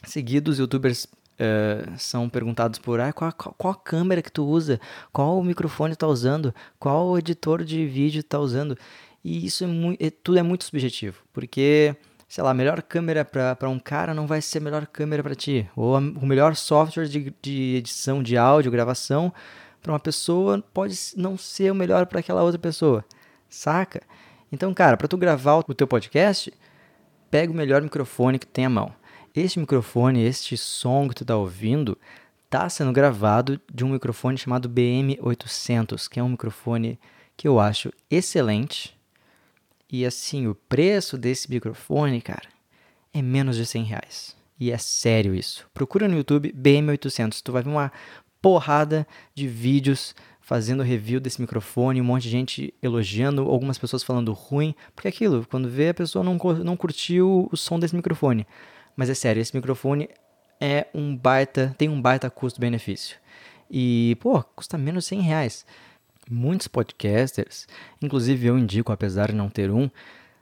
Seguidos, 0.05 0.59
youtubers 0.59 1.05
uh, 1.05 1.97
são 1.97 2.29
perguntados 2.29 2.79
por 2.79 2.99
ah, 2.99 3.11
qual, 3.11 3.31
qual, 3.33 3.75
câmera 3.75 4.21
que 4.21 4.31
tu 4.31 4.45
usa, 4.45 4.79
qual 5.11 5.41
microfone 5.43 5.95
tu 5.95 5.99
tá 5.99 6.07
usando, 6.07 6.53
qual 6.79 7.17
editor 7.17 7.63
de 7.63 7.85
vídeo 7.85 8.23
tu 8.23 8.27
tá 8.27 8.39
usando. 8.39 8.77
E 9.23 9.45
isso 9.45 9.63
é 9.63 9.67
muito, 9.67 10.03
é, 10.03 10.09
tudo 10.09 10.37
é 10.37 10.43
muito 10.43 10.65
subjetivo, 10.65 11.23
porque 11.33 11.95
sei 12.27 12.43
lá, 12.43 12.51
a 12.51 12.53
melhor 12.53 12.81
câmera 12.81 13.23
para 13.23 13.69
um 13.69 13.79
cara 13.79 14.13
não 14.13 14.27
vai 14.27 14.41
ser 14.41 14.57
a 14.57 14.61
melhor 14.61 14.85
câmera 14.87 15.23
para 15.23 15.35
ti. 15.35 15.69
Ou 15.75 15.95
a, 15.95 15.99
o 15.99 16.25
melhor 16.25 16.55
software 16.55 17.07
de, 17.07 17.33
de 17.41 17.75
edição 17.75 18.21
de 18.21 18.37
áudio, 18.37 18.71
gravação, 18.71 19.33
para 19.81 19.91
uma 19.91 19.99
pessoa 19.99 20.63
pode 20.73 20.97
não 21.15 21.37
ser 21.37 21.71
o 21.71 21.75
melhor 21.75 22.05
para 22.07 22.19
aquela 22.19 22.43
outra 22.43 22.59
pessoa. 22.59 23.05
Saca? 23.49 24.01
Então, 24.51 24.73
cara, 24.73 24.97
para 24.97 25.07
tu 25.07 25.17
gravar 25.17 25.57
o 25.57 25.73
teu 25.73 25.87
podcast, 25.87 26.51
pega 27.29 27.51
o 27.51 27.55
melhor 27.55 27.81
microfone 27.81 28.39
que 28.39 28.47
tem 28.47 28.65
à 28.65 28.69
mão. 28.69 28.91
Este 29.35 29.59
microfone, 29.59 30.23
este 30.23 30.55
som 30.55 31.09
que 31.09 31.15
tu 31.15 31.25
tá 31.25 31.35
ouvindo, 31.35 31.97
tá 32.49 32.69
sendo 32.69 32.93
gravado 32.93 33.59
de 33.73 33.83
um 33.83 33.89
microfone 33.89 34.37
chamado 34.37 34.69
BM800, 34.69 36.07
que 36.07 36.19
é 36.19 36.23
um 36.23 36.29
microfone 36.29 36.97
que 37.35 37.47
eu 37.47 37.59
acho 37.59 37.91
excelente 38.09 38.95
e 39.91 40.05
assim, 40.05 40.47
o 40.47 40.55
preço 40.55 41.17
desse 41.17 41.49
microfone, 41.49 42.21
cara, 42.21 42.49
é 43.13 43.21
menos 43.21 43.55
de 43.55 43.65
100 43.65 43.83
reais. 43.83 44.35
E 44.59 44.71
é 44.71 44.77
sério 44.77 45.35
isso. 45.35 45.67
Procura 45.73 46.07
no 46.07 46.17
YouTube 46.17 46.53
BM800. 46.53 47.41
Tu 47.41 47.51
vai 47.51 47.61
ver 47.61 47.69
uma 47.69 47.91
porrada 48.41 49.07
de 49.33 49.47
vídeos 49.47 50.15
fazendo 50.41 50.83
review 50.83 51.19
desse 51.19 51.41
microfone, 51.41 52.01
um 52.01 52.05
monte 52.05 52.23
de 52.23 52.29
gente 52.29 52.73
elogiando, 52.81 53.43
algumas 53.43 53.77
pessoas 53.77 54.03
falando 54.03 54.33
ruim. 54.33 54.75
Porque 54.93 55.07
é 55.07 55.09
aquilo, 55.09 55.45
quando 55.49 55.69
vê 55.69 55.89
a 55.89 55.93
pessoa 55.93 56.23
não, 56.23 56.37
não 56.63 56.77
curtiu 56.77 57.47
o 57.51 57.57
som 57.57 57.79
desse 57.79 57.95
microfone. 57.95 58.45
Mas 58.95 59.09
é 59.09 59.13
sério, 59.13 59.41
esse 59.41 59.55
microfone 59.55 60.09
é 60.59 60.87
um 60.93 61.15
baita, 61.15 61.75
tem 61.77 61.89
um 61.89 62.01
baita 62.01 62.29
custo-benefício. 62.29 63.17
E, 63.69 64.17
pô, 64.19 64.41
custa 64.55 64.77
menos 64.77 65.03
de 65.05 65.09
100 65.09 65.21
reais. 65.21 65.65
Muitos 66.29 66.67
podcasters, 66.67 67.67
inclusive 68.01 68.47
eu 68.47 68.57
indico, 68.57 68.91
apesar 68.91 69.27
de 69.27 69.35
não 69.35 69.49
ter 69.49 69.69
um, 69.69 69.89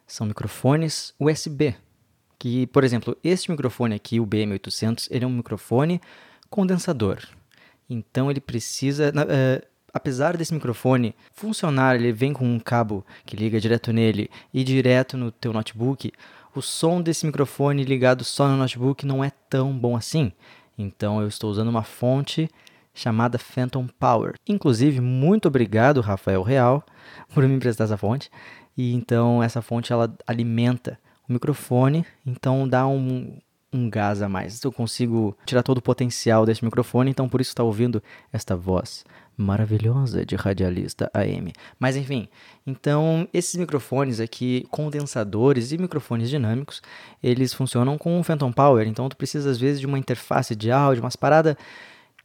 são 0.08 0.28
microfones 0.28 1.14
USB. 1.20 1.76
Que, 2.38 2.68
por 2.68 2.84
exemplo, 2.84 3.18
este 3.24 3.50
microfone 3.52 3.96
aqui, 3.96 4.20
o 4.20 4.28
BM800, 4.28 5.08
ele 5.10 5.26
é 5.26 5.28
um 5.28 5.32
microfone 5.32 6.02
condensador. 6.50 7.20
Então 7.90 8.30
ele 8.30 8.40
precisa, 8.40 9.10
uh, 9.10 9.66
apesar 9.94 10.38
desse 10.38 10.54
microfone 10.54 11.16
funcionar, 11.32 11.96
ele 11.96 12.12
vem 12.12 12.34
com 12.34 12.46
um 12.46 12.60
cabo 12.60 13.06
que 13.26 13.36
liga 13.36 13.60
direto 13.60 13.92
nele 13.92 14.30
e 14.54 14.64
direto 14.64 15.18
no 15.18 15.32
teu 15.32 15.54
notebook. 15.54 16.12
O 16.56 16.62
som 16.62 17.02
desse 17.02 17.26
microfone 17.26 17.84
ligado 17.84 18.24
só 18.24 18.48
no 18.48 18.56
notebook 18.56 19.06
não 19.06 19.24
é 19.24 19.32
tão 19.50 19.76
bom 19.76 19.96
assim. 19.96 20.32
Então 20.78 21.20
eu 21.20 21.28
estou 21.28 21.50
usando 21.50 21.68
uma 21.68 21.84
fonte 21.84 22.48
chamada 22.94 23.40
Phantom 23.40 23.88
Power. 24.00 24.36
Inclusive, 24.48 25.02
muito 25.02 25.48
obrigado, 25.48 26.00
Rafael 26.00 26.44
Real, 26.44 26.84
por 27.34 27.44
me 27.48 27.56
emprestar 27.56 27.86
essa 27.86 27.98
fonte. 27.98 28.30
E 28.78 28.94
então 28.94 29.42
essa 29.42 29.62
fonte 29.62 29.92
ela 29.92 30.14
alimenta 30.28 31.00
o 31.28 31.34
microfone, 31.34 32.06
então 32.26 32.68
dá 32.68 32.86
um, 32.86 33.38
um 33.72 33.90
gás 33.90 34.22
a 34.22 34.30
mais. 34.30 34.64
Eu 34.64 34.72
consigo 34.72 35.36
tirar 35.46 35.64
todo 35.64 35.80
o 35.80 35.82
potencial 35.82 36.46
desse 36.46 36.64
microfone, 36.64 37.10
então 37.10 37.28
por 37.28 37.42
isso 37.42 37.52
está 37.52 37.64
ouvindo 37.64 38.02
esta 38.32 38.56
voz 38.56 39.04
maravilhosa 39.36 40.26
de 40.26 40.36
radialista 40.36 41.10
AM. 41.14 41.52
Mas 41.80 41.96
enfim, 41.96 42.28
então 42.66 43.28
esses 43.34 43.56
microfones 43.56 44.20
aqui, 44.20 44.66
condensadores 44.70 45.72
e 45.72 45.78
microfones 45.78 46.30
dinâmicos, 46.30 46.82
eles 47.22 47.54
funcionam 47.54 47.98
com 47.98 48.20
o 48.20 48.24
Phantom 48.24 48.52
Power, 48.52 48.88
então 48.88 49.10
tu 49.10 49.18
precisa 49.18 49.50
às 49.50 49.60
vezes 49.60 49.80
de 49.80 49.88
uma 49.88 50.00
interface 50.00 50.56
de 50.56 50.72
áudio, 50.72 51.04
umas 51.04 51.16
paradas 51.16 51.56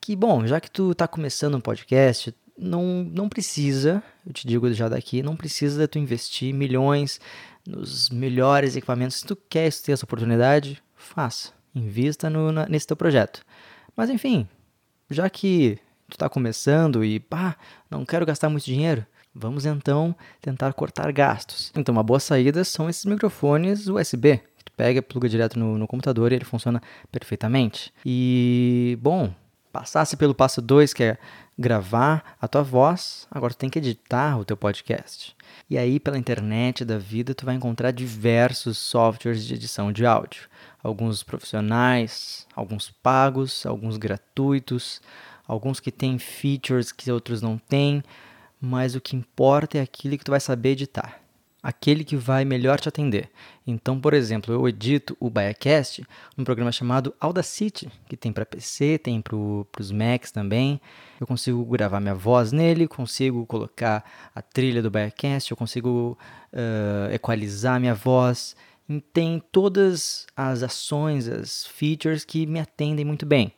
que, 0.01 0.15
bom, 0.15 0.47
já 0.47 0.61
que 0.61 0.71
tu 0.71 0.95
tá 0.95 1.09
começando 1.09 1.57
um 1.57 1.61
podcast, 1.61 2.35
não, 2.57 3.05
não 3.05 3.29
precisa, 3.29 4.03
eu 4.27 4.33
te 4.33 4.47
digo 4.47 4.73
já 4.73 4.89
daqui, 4.89 5.23
não 5.23 5.37
precisa 5.37 5.87
tu 5.87 5.99
investir 5.99 6.53
milhões 6.53 7.21
nos 7.67 8.11
melhores 8.11 8.75
equipamentos. 8.75 9.19
Se 9.19 9.27
tu 9.27 9.37
quer 9.37 9.73
ter 9.73 9.93
essa 9.93 10.05
oportunidade, 10.05 10.83
faça. 10.97 11.53
Invista 11.75 12.29
no, 12.29 12.51
na, 12.51 12.67
nesse 12.67 12.87
teu 12.87 12.97
projeto. 12.97 13.43
Mas 13.97 14.11
enfim, 14.11 14.49
já 15.11 15.29
que 15.29 15.79
tu 16.11 16.17
tá 16.17 16.29
começando 16.29 17.05
e 17.05 17.21
pá, 17.21 17.57
não 17.91 18.05
quero 18.05 18.27
gastar 18.27 18.49
muito 18.49 18.65
dinheiro, 18.65 19.05
vamos 19.35 19.67
então 19.67 20.15
tentar 20.41 20.73
cortar 20.73 21.13
gastos. 21.13 21.73
Então, 21.77 21.93
uma 21.93 22.03
boa 22.03 22.21
saída 22.21 22.65
são 22.65 22.89
esses 22.89 23.05
microfones 23.05 23.87
USB. 23.87 24.41
Tu 24.65 24.73
pega, 24.77 25.03
pluga 25.03 25.29
direto 25.29 25.59
no, 25.59 25.79
no 25.79 25.87
computador 25.87 26.33
e 26.33 26.37
ele 26.37 26.45
funciona 26.45 26.83
perfeitamente. 27.11 27.93
E, 28.05 28.99
bom, 29.01 29.33
passasse 29.73 30.17
pelo 30.17 30.35
passo 30.35 30.61
2, 30.61 30.93
que 30.93 31.05
é 31.05 31.19
gravar 31.59 32.37
a 32.41 32.47
tua 32.47 32.63
voz, 32.63 33.27
agora 33.31 33.53
tu 33.53 33.59
tem 33.59 33.69
que 33.69 33.79
editar 33.79 34.39
o 34.39 34.45
teu 34.45 34.57
podcast. 34.57 35.37
E 35.69 35.77
aí 35.77 35.99
pela 35.99 36.19
internet 36.19 36.85
da 36.85 36.99
vida 36.99 37.35
tu 37.35 37.45
vai 37.45 37.55
encontrar 37.55 37.91
diversos 37.91 38.79
softwares 38.79 39.45
de 39.45 39.55
edição 39.55 39.93
de 39.93 40.07
áudio, 40.07 40.49
alguns 40.83 41.23
profissionais, 41.23 42.47
alguns 42.55 42.91
pagos, 42.91 43.67
alguns 43.67 43.97
gratuitos, 43.97 45.03
alguns 45.49 45.81
que 45.81 45.91
têm 45.91 46.19
features 46.19 46.93
que 46.93 47.11
outros 47.11 47.43
não 47.43 47.59
têm, 47.59 48.05
mas 48.61 48.95
o 48.95 49.01
que 49.01 49.17
importa 49.17 49.79
é 49.79 49.81
aquilo 49.81 50.17
que 50.17 50.25
tu 50.25 50.31
vai 50.31 50.41
saber 50.41 50.71
editar 50.71 51.21
aquele 51.63 52.05
que 52.05 52.17
vai 52.17 52.45
melhor 52.45 52.79
te 52.79 52.89
atender. 52.89 53.29
Então, 53.67 54.01
por 54.01 54.15
exemplo, 54.15 54.55
eu 54.55 54.67
edito 54.69 55.17
o 55.21 55.29
Biacast 55.29 56.03
num 56.37 56.45
programa 56.45 56.73
chamado 56.73 57.15
Audacity, 57.21 57.91
que 58.09 58.17
tem 58.17 58.33
para 58.33 58.47
PC, 58.47 58.99
tem 58.99 59.21
para 59.21 59.37
os 59.37 59.91
Macs 59.91 60.31
também. 60.31 60.81
Eu 61.21 61.27
consigo 61.27 61.65
gravar 61.65 62.01
minha 62.01 62.15
voz 62.15 62.53
nele, 62.53 62.87
consigo 62.87 63.45
colocar 63.47 64.05
a 64.35 64.41
trilha 64.41 64.83
do 64.83 64.91
Biacast, 64.91 65.51
eu 65.51 65.57
consigo 65.57 66.17
uh, 66.53 67.13
equalizar 67.13 67.81
minha 67.81 67.95
voz. 67.95 68.57
E 68.89 69.01
tem 69.01 69.43
todas 69.53 70.27
as 70.35 70.63
ações, 70.63 71.29
as 71.29 71.67
features 71.67 72.25
que 72.25 72.47
me 72.47 72.59
atendem 72.59 73.05
muito 73.05 73.27
bem. 73.27 73.53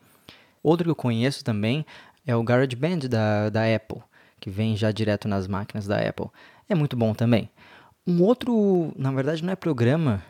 Outro 0.63 0.85
que 0.85 0.91
eu 0.91 0.97
conheço 0.97 1.45
também 1.45 1.85
é 2.27 2.35
o 2.37 2.43
GarageBand 2.43 3.09
da, 3.09 3.49
da 3.51 3.75
Apple, 3.75 4.03
que 4.39 4.51
vem 4.51 4.77
já 4.77 4.91
direto 4.93 5.27
nas 5.27 5.47
máquinas 5.47 5.87
da 5.87 5.97
Apple. 5.99 6.29
É 6.69 6.75
muito 6.75 6.97
bom 6.97 7.15
também. 7.15 7.49
Um 8.07 8.23
outro, 8.23 8.93
na 8.97 9.11
verdade 9.13 9.43
não 9.43 9.53
é 9.53 9.57
programa, 9.57 10.23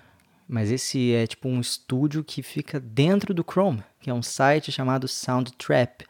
mas 0.49 0.71
esse 0.71 1.13
é 1.13 1.27
tipo 1.27 1.49
um 1.49 1.61
estúdio 1.61 2.25
que 2.25 2.43
fica 2.43 2.81
dentro 2.81 3.33
do 3.33 3.45
Chrome, 3.49 3.83
que 4.01 4.11
é 4.11 4.15
um 4.15 4.23
site 4.23 4.73
chamado 4.73 5.07
Soundtrap. 5.07 6.03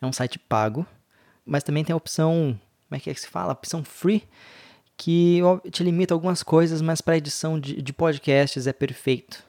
É 0.00 0.06
um 0.06 0.12
site 0.12 0.38
pago, 0.38 0.86
mas 1.44 1.62
também 1.62 1.84
tem 1.84 1.94
a 1.94 1.96
opção, 1.96 2.58
como 2.88 2.96
é 2.96 3.00
que, 3.00 3.08
é 3.08 3.14
que 3.14 3.20
se 3.20 3.28
fala? 3.28 3.52
A 3.52 3.52
opção 3.52 3.84
free, 3.84 4.24
que 4.96 5.40
te 5.70 5.84
limita 5.84 6.14
algumas 6.14 6.42
coisas, 6.42 6.82
mas 6.82 7.00
para 7.00 7.16
edição 7.16 7.60
de, 7.60 7.80
de 7.80 7.92
podcasts 7.92 8.66
é 8.66 8.72
perfeito. 8.72 9.44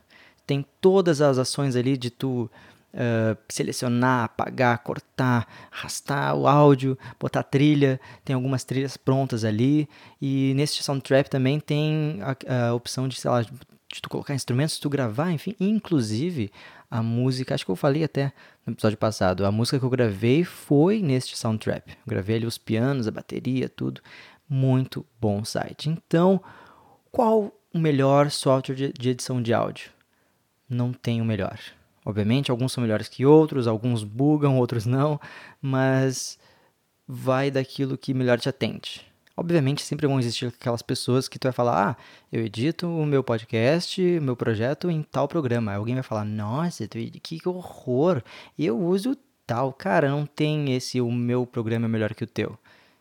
Tem 0.45 0.65
todas 0.79 1.21
as 1.21 1.37
ações 1.37 1.75
ali 1.75 1.97
de 1.97 2.09
tu 2.09 2.49
uh, 2.93 3.37
selecionar, 3.49 4.25
apagar, 4.25 4.79
cortar, 4.79 5.47
arrastar 5.71 6.35
o 6.35 6.47
áudio, 6.47 6.97
botar 7.19 7.43
trilha. 7.43 7.99
Tem 8.23 8.33
algumas 8.33 8.63
trilhas 8.63 8.97
prontas 8.97 9.43
ali. 9.43 9.87
E 10.21 10.53
nesse 10.55 10.81
Soundtrap 10.83 11.27
também 11.27 11.59
tem 11.59 12.19
a, 12.21 12.69
a 12.69 12.73
opção 12.73 13.07
de, 13.07 13.19
sei 13.19 13.29
lá, 13.31 13.41
de 13.41 14.01
tu 14.01 14.09
colocar 14.09 14.33
instrumentos, 14.33 14.79
tu 14.79 14.89
gravar, 14.89 15.31
enfim. 15.31 15.55
Inclusive, 15.59 16.51
a 16.89 17.01
música, 17.01 17.55
acho 17.55 17.65
que 17.65 17.71
eu 17.71 17.75
falei 17.75 18.03
até 18.03 18.31
no 18.65 18.73
episódio 18.73 18.97
passado, 18.97 19.45
a 19.45 19.51
música 19.51 19.79
que 19.79 19.85
eu 19.85 19.89
gravei 19.89 20.43
foi 20.43 21.01
neste 21.01 21.37
Soundtrap. 21.37 21.89
Eu 21.89 21.95
gravei 22.05 22.37
ali 22.37 22.45
os 22.45 22.57
pianos, 22.57 23.07
a 23.07 23.11
bateria, 23.11 23.69
tudo. 23.69 24.01
Muito 24.49 25.05
bom 25.19 25.43
site. 25.43 25.89
Então, 25.89 26.41
qual 27.11 27.51
o 27.73 27.79
melhor 27.79 28.31
software 28.31 28.75
de, 28.75 28.93
de 28.93 29.09
edição 29.09 29.41
de 29.41 29.53
áudio? 29.53 29.97
não 30.69 30.91
tem 30.91 31.21
o 31.21 31.25
melhor. 31.25 31.59
Obviamente, 32.07 32.49
alguns 32.49 32.71
são 32.71 32.81
melhores 32.81 33.09
que 33.09 33.25
outros, 33.25 33.67
alguns 33.67 34.01
bugam, 34.01 34.57
outros 34.57 34.85
não, 34.85 35.19
mas 35.61 36.39
vai 37.05 37.51
daquilo 37.51 37.97
que 37.97 38.13
melhor 38.13 38.39
te 38.39 38.47
atende. 38.47 39.05
Obviamente, 39.35 39.81
sempre 39.81 40.07
vão 40.07 40.17
existir 40.17 40.45
aquelas 40.45 40.81
pessoas 40.81 41.27
que 41.27 41.37
tu 41.37 41.43
vai 41.43 41.51
falar: 41.51 41.89
ah, 41.89 41.97
eu 42.31 42.45
edito 42.45 42.87
o 42.87 43.05
meu 43.05 43.21
podcast, 43.21 44.01
o 44.01 44.21
meu 44.21 44.37
projeto 44.37 44.89
em 44.89 45.03
tal 45.03 45.27
programa. 45.27 45.73
Aí 45.73 45.77
alguém 45.77 45.95
vai 45.95 46.03
falar: 46.03 46.23
nossa, 46.23 46.87
que 46.87 47.41
horror, 47.45 48.23
eu 48.57 48.79
uso 48.79 49.17
tal. 49.45 49.73
Cara, 49.73 50.09
não 50.09 50.25
tem 50.25 50.73
esse 50.73 51.01
o 51.01 51.11
meu 51.11 51.45
programa 51.45 51.87
é 51.87 51.89
melhor 51.89 52.13
que 52.13 52.23
o 52.23 52.27
teu. 52.27 52.57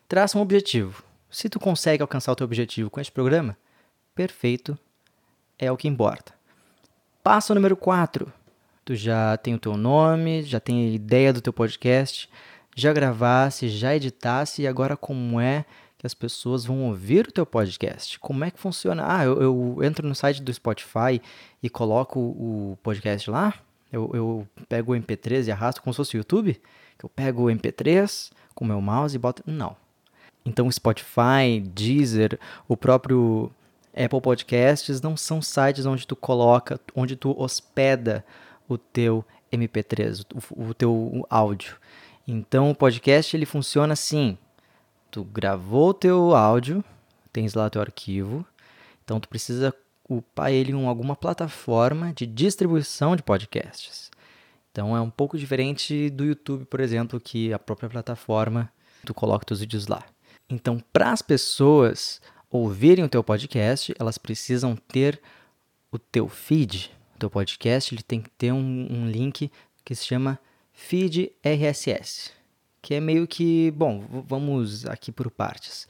Traça 0.09 0.37
um 0.37 0.41
objetivo. 0.41 1.01
Se 1.31 1.47
tu 1.47 1.61
consegue 1.61 2.01
alcançar 2.01 2.33
o 2.33 2.35
teu 2.35 2.43
objetivo 2.43 2.89
com 2.89 2.99
esse 2.99 3.11
programa, 3.11 3.57
perfeito, 4.13 4.77
é 5.57 5.71
o 5.71 5.77
que 5.77 5.87
importa. 5.87 6.33
Passo 7.23 7.55
número 7.55 7.77
4. 7.77 8.33
Tu 8.87 8.95
já 8.95 9.35
tem 9.35 9.53
o 9.53 9.59
teu 9.59 9.75
nome, 9.75 10.43
já 10.43 10.61
tem 10.61 10.87
a 10.87 10.93
ideia 10.93 11.33
do 11.33 11.41
teu 11.41 11.51
podcast, 11.51 12.29
já 12.73 12.93
gravasse, 12.93 13.67
já 13.67 13.93
editasse 13.93 14.61
e 14.61 14.67
agora 14.67 14.95
como 14.95 15.41
é 15.41 15.65
que 15.97 16.07
as 16.07 16.13
pessoas 16.13 16.63
vão 16.63 16.85
ouvir 16.85 17.27
o 17.27 17.31
teu 17.33 17.45
podcast. 17.45 18.17
Como 18.17 18.45
é 18.45 18.49
que 18.49 18.57
funciona? 18.57 19.03
Ah, 19.05 19.25
eu, 19.25 19.41
eu 19.41 19.83
entro 19.83 20.07
no 20.07 20.15
site 20.15 20.41
do 20.41 20.53
Spotify 20.53 21.21
e 21.61 21.69
coloco 21.69 22.17
o 22.17 22.79
podcast 22.81 23.29
lá? 23.29 23.55
Eu, 23.91 24.09
eu 24.13 24.47
pego 24.69 24.93
o 24.93 24.95
MP3 24.95 25.47
e 25.47 25.51
arrasto 25.51 25.81
como 25.81 25.93
se 25.93 25.97
fosse 25.97 26.15
o 26.15 26.19
YouTube? 26.19 26.57
Eu 27.03 27.09
pego 27.09 27.47
o 27.47 27.51
MP3 27.51 28.31
com 28.55 28.63
o 28.63 28.67
meu 28.69 28.79
mouse 28.79 29.13
e 29.13 29.19
boto... 29.19 29.43
Não. 29.45 29.75
Então, 30.45 30.71
Spotify, 30.71 31.59
Deezer, 31.61 32.39
o 32.69 32.77
próprio 32.77 33.51
Apple 33.93 34.21
Podcasts 34.21 35.01
não 35.01 35.17
são 35.17 35.41
sites 35.41 35.85
onde 35.85 36.07
tu 36.07 36.15
coloca, 36.15 36.79
onde 36.95 37.17
tu 37.17 37.35
hospeda 37.37 38.23
o 38.67 38.77
teu 38.77 39.25
MP3, 39.51 40.25
o, 40.55 40.69
o 40.69 40.73
teu 40.73 41.25
áudio. 41.29 41.75
Então, 42.27 42.69
o 42.71 42.75
podcast 42.75 43.35
ele 43.35 43.45
funciona 43.45 43.93
assim 43.93 44.37
tu 45.09 45.23
gravou 45.23 45.89
o 45.89 45.93
teu 45.93 46.35
áudio, 46.35 46.83
tens 47.31 47.53
lá 47.53 47.69
teu 47.69 47.81
arquivo, 47.81 48.45
então 49.03 49.19
tu 49.19 49.27
precisa 49.27 49.73
upar 50.07 50.51
ele 50.51 50.71
em 50.71 50.85
alguma 50.85 51.15
plataforma 51.15 52.13
de 52.13 52.25
distribuição 52.25 53.15
de 53.15 53.23
podcasts. 53.23 54.11
Então 54.71 54.95
é 54.95 55.01
um 55.01 55.09
pouco 55.09 55.37
diferente 55.37 56.09
do 56.09 56.23
YouTube, 56.23 56.65
por 56.65 56.79
exemplo, 56.79 57.19
que 57.19 57.51
a 57.51 57.59
própria 57.59 57.89
plataforma 57.89 58.71
tu 59.05 59.13
coloca 59.13 59.45
teus 59.45 59.59
vídeos 59.59 59.87
lá. 59.87 60.03
Então, 60.49 60.81
para 60.93 61.11
as 61.11 61.21
pessoas 61.21 62.21
ouvirem 62.49 63.03
o 63.03 63.09
teu 63.09 63.23
podcast, 63.23 63.93
elas 63.99 64.17
precisam 64.17 64.75
ter 64.75 65.19
o 65.91 65.97
teu 65.97 66.27
feed. 66.27 66.91
Teu 67.17 67.29
podcast 67.29 67.93
ele 67.93 68.03
tem 68.03 68.21
que 68.21 68.29
ter 68.29 68.51
um, 68.51 68.87
um 68.89 69.09
link 69.09 69.51
que 69.83 69.95
se 69.95 70.05
chama 70.05 70.39
feed 70.73 71.31
RSS 71.43 72.37
que 72.87 72.95
é 72.95 73.01
meio 73.01 73.27
que, 73.27 73.69
bom, 73.71 74.05
vamos 74.25 74.85
aqui 74.85 75.11
por 75.11 75.29
partes. 75.29 75.89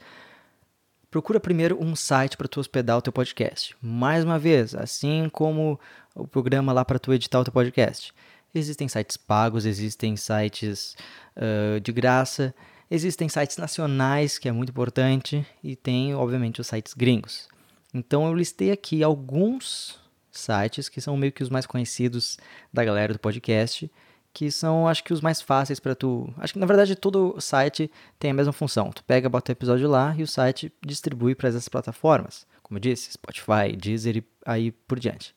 Procura 1.08 1.38
primeiro 1.38 1.80
um 1.80 1.94
site 1.94 2.36
para 2.36 2.48
tu 2.48 2.58
hospedar 2.58 2.98
o 2.98 3.00
teu 3.00 3.12
podcast. 3.12 3.76
Mais 3.80 4.24
uma 4.24 4.36
vez, 4.36 4.74
assim 4.74 5.28
como 5.32 5.78
o 6.12 6.26
programa 6.26 6.72
lá 6.72 6.84
para 6.84 6.98
tu 6.98 7.12
editar 7.12 7.38
o 7.38 7.44
teu 7.44 7.52
podcast. 7.52 8.12
Existem 8.52 8.88
sites 8.88 9.16
pagos, 9.16 9.64
existem 9.64 10.16
sites 10.16 10.96
uh, 11.36 11.78
de 11.78 11.92
graça, 11.92 12.52
existem 12.90 13.28
sites 13.28 13.58
nacionais, 13.58 14.36
que 14.36 14.48
é 14.48 14.52
muito 14.52 14.70
importante, 14.70 15.46
e 15.62 15.76
tem, 15.76 16.16
obviamente, 16.16 16.60
os 16.60 16.66
sites 16.66 16.94
gringos. 16.94 17.48
Então 17.94 18.26
eu 18.26 18.34
listei 18.34 18.72
aqui 18.72 19.04
alguns 19.04 20.00
sites 20.38 20.88
que 20.88 21.00
são 21.00 21.16
meio 21.16 21.32
que 21.32 21.42
os 21.42 21.50
mais 21.50 21.66
conhecidos 21.66 22.38
da 22.72 22.84
galera 22.84 23.12
do 23.12 23.18
podcast 23.18 23.90
que 24.32 24.50
são, 24.50 24.86
acho 24.86 25.02
que, 25.02 25.12
os 25.12 25.20
mais 25.20 25.42
fáceis 25.42 25.80
para 25.80 25.94
tu. 25.94 26.32
Acho 26.36 26.52
que, 26.52 26.58
na 26.58 26.66
verdade, 26.66 26.94
todo 26.94 27.40
site 27.40 27.90
tem 28.18 28.30
a 28.30 28.34
mesma 28.34 28.52
função. 28.52 28.90
Tu 28.90 29.02
pega, 29.02 29.28
bota 29.28 29.50
o 29.50 29.54
episódio 29.54 29.88
lá 29.88 30.14
e 30.16 30.22
o 30.22 30.28
site 30.28 30.72
distribui 30.84 31.34
para 31.34 31.48
essas 31.48 31.68
plataformas. 31.68 32.46
Como 32.62 32.78
eu 32.78 32.80
disse, 32.80 33.12
Spotify, 33.12 33.74
Deezer 33.76 34.18
e 34.18 34.24
aí 34.46 34.70
por 34.70 35.00
diante. 35.00 35.34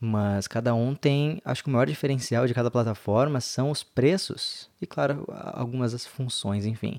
Mas 0.00 0.48
cada 0.48 0.74
um 0.74 0.94
tem, 0.94 1.42
acho 1.44 1.62
que 1.62 1.68
o 1.68 1.72
maior 1.72 1.86
diferencial 1.86 2.46
de 2.46 2.54
cada 2.54 2.70
plataforma 2.70 3.40
são 3.40 3.70
os 3.70 3.82
preços 3.82 4.70
e, 4.80 4.86
claro, 4.86 5.26
algumas 5.52 5.92
das 5.92 6.06
funções, 6.06 6.64
enfim. 6.64 6.96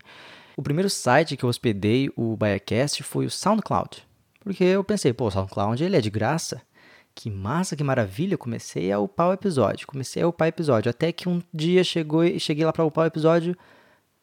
O 0.56 0.62
primeiro 0.62 0.90
site 0.90 1.36
que 1.36 1.44
eu 1.44 1.50
hospedei 1.50 2.12
o 2.16 2.38
Biacast 2.38 3.02
foi 3.02 3.26
o 3.26 3.32
SoundCloud. 3.32 4.06
Porque 4.42 4.64
eu 4.64 4.84
pensei, 4.84 5.14
pô, 5.14 5.26
o 5.26 5.32
SoundCloud 5.32 5.84
ele 5.84 5.98
é 5.98 6.02
de 6.02 6.12
graça 6.12 6.62
que 7.14 7.30
massa, 7.30 7.76
que 7.76 7.84
maravilha, 7.84 8.38
comecei 8.38 8.92
a 8.92 9.00
upar 9.00 9.30
o 9.30 9.34
episódio, 9.34 9.88
comecei 9.88 10.24
a 10.24 10.28
upar 10.28 10.48
o 10.48 10.50
episódio, 10.50 10.90
até 10.90 11.12
que 11.12 11.28
um 11.28 11.42
dia 11.54 11.84
chegou 11.84 12.24
e 12.24 12.40
cheguei 12.40 12.66
lá 12.66 12.74
para 12.74 12.86
upar 12.86 13.06
o 13.06 13.08
episódio, 13.08 13.56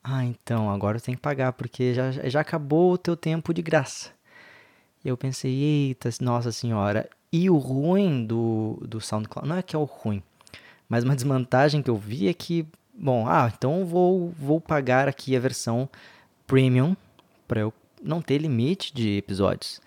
ah, 0.03 0.25
então, 0.25 0.71
agora 0.71 0.97
eu 0.97 1.01
tenho 1.01 1.19
que 1.19 1.23
pagar, 1.23 1.53
porque 1.53 1.93
já, 1.93 2.11
já 2.13 2.41
acabou 2.41 2.93
o 2.93 2.99
teu 2.99 3.17
tempo 3.17 3.53
de 3.53 3.61
graça. 3.61 4.11
Eu 5.05 5.17
pensei, 5.17 5.53
eita, 5.53 6.09
nossa 6.21 6.51
senhora, 6.51 7.09
e 7.33 7.51
o 7.51 7.57
ruim 7.59 8.25
do, 8.25 8.83
do 8.87 9.01
SoundCloud, 9.01 9.49
não 9.49 9.57
é 9.57 9.63
que 9.63 9.77
é 9.77 9.79
o 9.79 9.85
ruim, 9.85 10.23
mas 10.89 11.05
uma 11.05 11.15
desvantagem 11.15 11.83
que 11.83 11.91
eu 11.91 11.97
vi 11.97 12.29
é 12.29 12.35
que, 12.35 12.67
bom, 12.95 13.27
ah, 13.29 13.53
então 13.55 13.85
vou, 13.85 14.31
vou 14.31 14.61
pagar 14.61 15.09
aqui 15.09 15.37
a 15.37 15.41
versão 15.41 15.89
premium, 16.47 16.97
para 17.47 17.61
eu 17.61 17.73
não 18.03 18.23
ter 18.23 18.39
limite 18.39 18.95
de 18.95 19.19
episódios. 19.19 19.81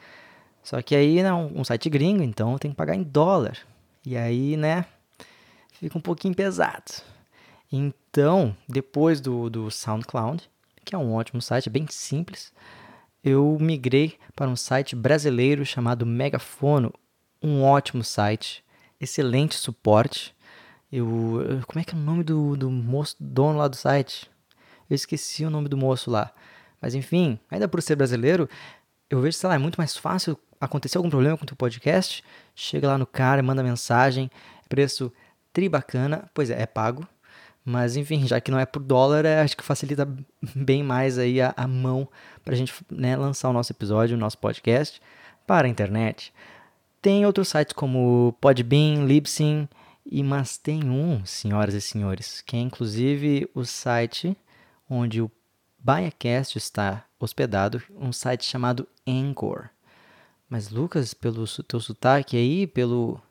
Só 0.63 0.82
que 0.82 0.95
aí 0.95 1.19
é 1.19 1.34
um, 1.34 1.62
um 1.62 1.63
site 1.63 1.89
gringo, 1.89 2.24
então 2.24 2.58
tem 2.58 2.71
que 2.71 2.78
pagar 2.78 2.95
em 2.95 3.04
dólar. 3.04 3.58
E 4.06 4.15
aí, 4.15 4.58
né, 4.58 4.86
fica 5.74 5.97
um 5.97 6.02
pouquinho 6.02 6.36
pesado. 6.36 6.91
Então, 7.71 8.56
depois 8.67 9.21
do, 9.21 9.50
do 9.50 9.71
SoundCloud, 9.71 10.50
que 10.84 10.95
é 10.95 10.97
um 10.97 11.13
ótimo 11.13 11.41
site, 11.41 11.69
bem 11.69 11.86
simples, 11.89 12.52
eu 13.24 13.58
migrei 13.60 14.17
para 14.36 14.50
um 14.50 14.56
site 14.56 14.95
brasileiro 14.95 15.65
chamado 15.65 16.06
Megafono, 16.06 16.93
um 17.41 17.63
ótimo 17.63 18.04
site, 18.04 18.63
excelente 19.00 19.56
suporte. 19.56 20.36
Eu, 20.91 21.62
como 21.67 21.80
é 21.80 21.84
que 21.84 21.95
é 21.95 21.97
o 21.97 22.02
nome 22.02 22.24
do, 22.24 22.56
do 22.58 22.69
moço, 22.69 23.15
dono 23.19 23.58
lá 23.58 23.67
do 23.67 23.76
site? 23.76 24.30
Eu 24.89 24.95
esqueci 24.95 25.45
o 25.45 25.50
nome 25.50 25.69
do 25.69 25.78
moço 25.78 26.12
lá. 26.12 26.34
Mas 26.82 26.95
enfim, 26.95 27.39
ainda 27.50 27.67
por 27.67 27.82
ser 27.82 27.95
brasileiro, 27.95 28.50
eu 29.10 29.21
vejo, 29.21 29.38
sei 29.38 29.50
lá, 29.50 29.56
é 29.56 29.60
muito 29.60 29.78
mais 29.78 29.95
fácil 29.95 30.38
aconteceu 30.62 31.00
algum 31.00 31.10
problema 31.10 31.38
com 31.38 31.43
o 31.43 31.47
teu 31.47 31.58
podcast, 31.58 32.24
chega 32.56 32.88
lá 32.88 32.97
no 32.97 33.06
cara, 33.06 33.41
manda 33.41 33.63
mensagem, 33.63 34.30
preço 34.69 35.12
tri 35.52 35.67
bacana, 35.67 36.30
pois 36.34 36.50
é, 36.50 36.62
é 36.62 36.65
pago, 36.65 37.06
mas 37.65 37.97
enfim, 37.97 38.26
já 38.26 38.39
que 38.39 38.52
não 38.52 38.60
é 38.60 38.65
por 38.65 38.82
dólar, 38.82 39.26
é, 39.26 39.41
acho 39.41 39.58
que 39.58 39.63
facilita 39.63 40.08
bem 40.56 40.84
mais 40.84 41.17
aí 41.17 41.41
a, 41.41 41.54
a 41.58 41.67
mão 41.67 42.08
para 42.45 42.54
a 42.54 42.58
gente 42.58 42.74
né, 42.89 43.15
lançar 43.15 43.50
o 43.50 43.54
nosso 43.54 43.71
episódio, 43.71 44.15
o 44.15 44.19
nosso 44.19 44.38
podcast 44.38 45.02
para 45.45 45.67
a 45.67 45.69
internet. 45.69 46.34
Tem 47.02 47.26
outros 47.26 47.50
sites 47.50 47.74
como 47.74 48.36
Podbean, 48.39 49.06
Libsyn, 49.06 49.67
e 50.06 50.24
mas 50.24 50.58
tem 50.58 50.89
um, 50.89 51.24
senhoras 51.26 51.74
e 51.74 51.82
senhores, 51.82 52.41
que 52.41 52.56
é 52.56 52.60
inclusive 52.60 53.50
o 53.54 53.63
site 53.65 54.36
onde 54.89 55.21
o 55.21 55.32
BaiaCast 55.80 56.58
está 56.58 57.06
hospedado, 57.19 57.82
um 57.95 58.12
site 58.12 58.45
chamado 58.45 58.88
Anchor. 59.08 59.69
Mas 60.51 60.69
Lucas, 60.69 61.13
pelo 61.13 61.47
teu 61.47 61.79
sotaque 61.79 62.35
aí, 62.35 62.67
pelo 62.67 63.21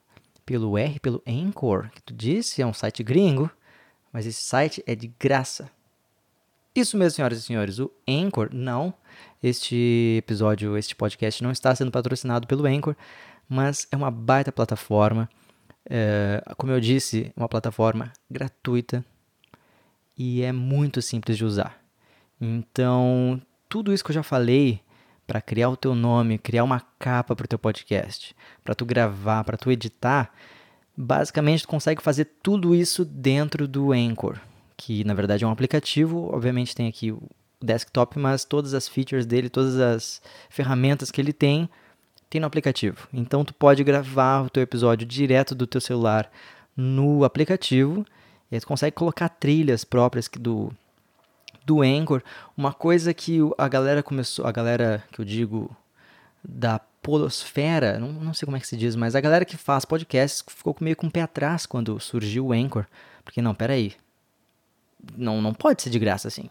pelo 0.47 0.79
R, 0.79 0.99
pelo 0.99 1.23
Anchor, 1.29 1.91
que 1.91 2.03
tu 2.03 2.15
disse, 2.15 2.63
é 2.63 2.67
um 2.67 2.73
site 2.73 3.03
gringo, 3.03 3.51
mas 4.11 4.25
esse 4.25 4.43
site 4.43 4.83
é 4.87 4.95
de 4.95 5.07
graça. 5.21 5.71
Isso 6.75 6.97
mesmo, 6.97 7.17
senhoras 7.17 7.39
e 7.39 7.43
senhores, 7.43 7.79
o 7.79 7.93
Anchor 8.09 8.49
não. 8.51 8.95
Este 9.43 10.17
episódio, 10.17 10.79
este 10.79 10.97
podcast 10.97 11.43
não 11.43 11.51
está 11.51 11.75
sendo 11.75 11.91
patrocinado 11.91 12.47
pelo 12.47 12.67
Anchor, 12.67 12.97
mas 13.47 13.87
é 13.93 13.97
uma 13.97 14.11
baita 14.11 14.51
plataforma. 14.51 15.29
É, 15.85 16.43
como 16.57 16.73
eu 16.73 16.81
disse, 16.81 17.31
uma 17.37 17.51
plataforma 17.51 18.15
gratuita 18.31 19.05
e 20.17 20.41
é 20.41 20.53
muito 20.53 21.03
simples 21.03 21.37
de 21.37 21.45
usar. 21.45 21.79
Então, 22.41 23.41
tudo 23.69 23.93
isso 23.93 24.03
que 24.03 24.11
eu 24.11 24.15
já 24.15 24.23
falei 24.23 24.81
para 25.31 25.41
criar 25.41 25.69
o 25.69 25.77
teu 25.77 25.95
nome, 25.95 26.39
criar 26.39 26.65
uma 26.65 26.83
capa 26.99 27.37
para 27.37 27.45
o 27.45 27.47
teu 27.47 27.57
podcast, 27.57 28.35
para 28.65 28.75
tu 28.75 28.85
gravar, 28.85 29.45
para 29.45 29.57
tu 29.57 29.71
editar, 29.71 30.35
basicamente 30.97 31.63
tu 31.63 31.69
consegue 31.69 32.03
fazer 32.03 32.25
tudo 32.43 32.75
isso 32.75 33.05
dentro 33.05 33.69
do 33.69 33.93
Anchor, 33.93 34.41
que 34.77 35.05
na 35.05 35.15
verdade 35.15 35.45
é 35.45 35.47
um 35.47 35.53
aplicativo, 35.53 36.35
obviamente 36.35 36.75
tem 36.75 36.89
aqui 36.89 37.13
o 37.13 37.23
desktop, 37.63 38.19
mas 38.19 38.45
todas 38.45 38.75
as 38.75 38.89
features 38.89 39.25
dele, 39.25 39.49
todas 39.49 39.79
as 39.79 40.21
ferramentas 40.49 41.13
que 41.13 41.21
ele 41.21 41.33
tem, 41.33 41.71
tem 42.29 42.41
no 42.41 42.49
aplicativo. 42.49 43.07
Então 43.13 43.45
tu 43.45 43.55
pode 43.55 43.85
gravar 43.85 44.41
o 44.41 44.51
teu 44.51 44.65
episódio 44.65 45.07
direto 45.07 45.55
do 45.55 45.65
teu 45.65 45.81
celular 45.81 46.29
no 46.77 47.23
aplicativo, 47.23 48.05
e 48.51 48.57
aí 48.57 48.61
tu 48.61 48.67
consegue 48.67 48.97
colocar 48.97 49.29
trilhas 49.29 49.85
próprias 49.85 50.29
do 50.41 50.73
do 51.65 51.83
Anchor, 51.83 52.23
uma 52.57 52.73
coisa 52.73 53.13
que 53.15 53.39
a 53.57 53.69
galera 53.69 54.03
começou, 54.03 54.47
a 54.47 54.53
galera 54.53 55.05
que 55.13 55.21
eu 55.21 55.25
digo 55.25 55.75
da 56.43 56.81
podosfera, 57.03 57.99
não, 57.99 58.13
não 58.13 58.35
sei 58.35 58.47
como 58.47 58.57
é 58.57 58.61
que 58.61 58.67
se 58.67 58.77
diz, 58.77 58.95
mas 58.95 59.15
a 59.15 59.21
galera 59.21 59.45
que 59.45 59.57
faz 59.57 59.85
podcasts 59.85 60.45
ficou 60.47 60.77
meio 60.81 60.97
com 60.97 61.07
o 61.07 61.11
pé 61.11 61.23
atrás 61.23 61.67
quando 61.67 61.99
surgiu 61.99 62.47
o 62.47 62.53
Anchor. 62.53 62.87
Porque, 63.25 63.41
não, 63.41 63.55
peraí. 63.55 63.95
Não, 65.17 65.41
não 65.41 65.55
pode 65.55 65.83
ser 65.83 65.91
de 65.91 65.99
graça 65.99 66.29
assim. 66.29 66.51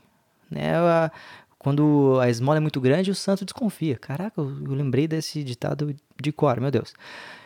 Né? 0.49 0.73
Quando 1.57 2.17
a 2.21 2.29
esmola 2.29 2.57
é 2.57 2.59
muito 2.59 2.81
grande, 2.81 3.11
o 3.11 3.15
santo 3.15 3.45
desconfia. 3.45 3.97
Caraca, 3.97 4.39
eu, 4.39 4.47
eu 4.65 4.71
lembrei 4.73 5.07
desse 5.07 5.43
ditado 5.43 5.95
de 6.19 6.31
cor, 6.31 6.59
meu 6.59 6.71
Deus. 6.71 6.93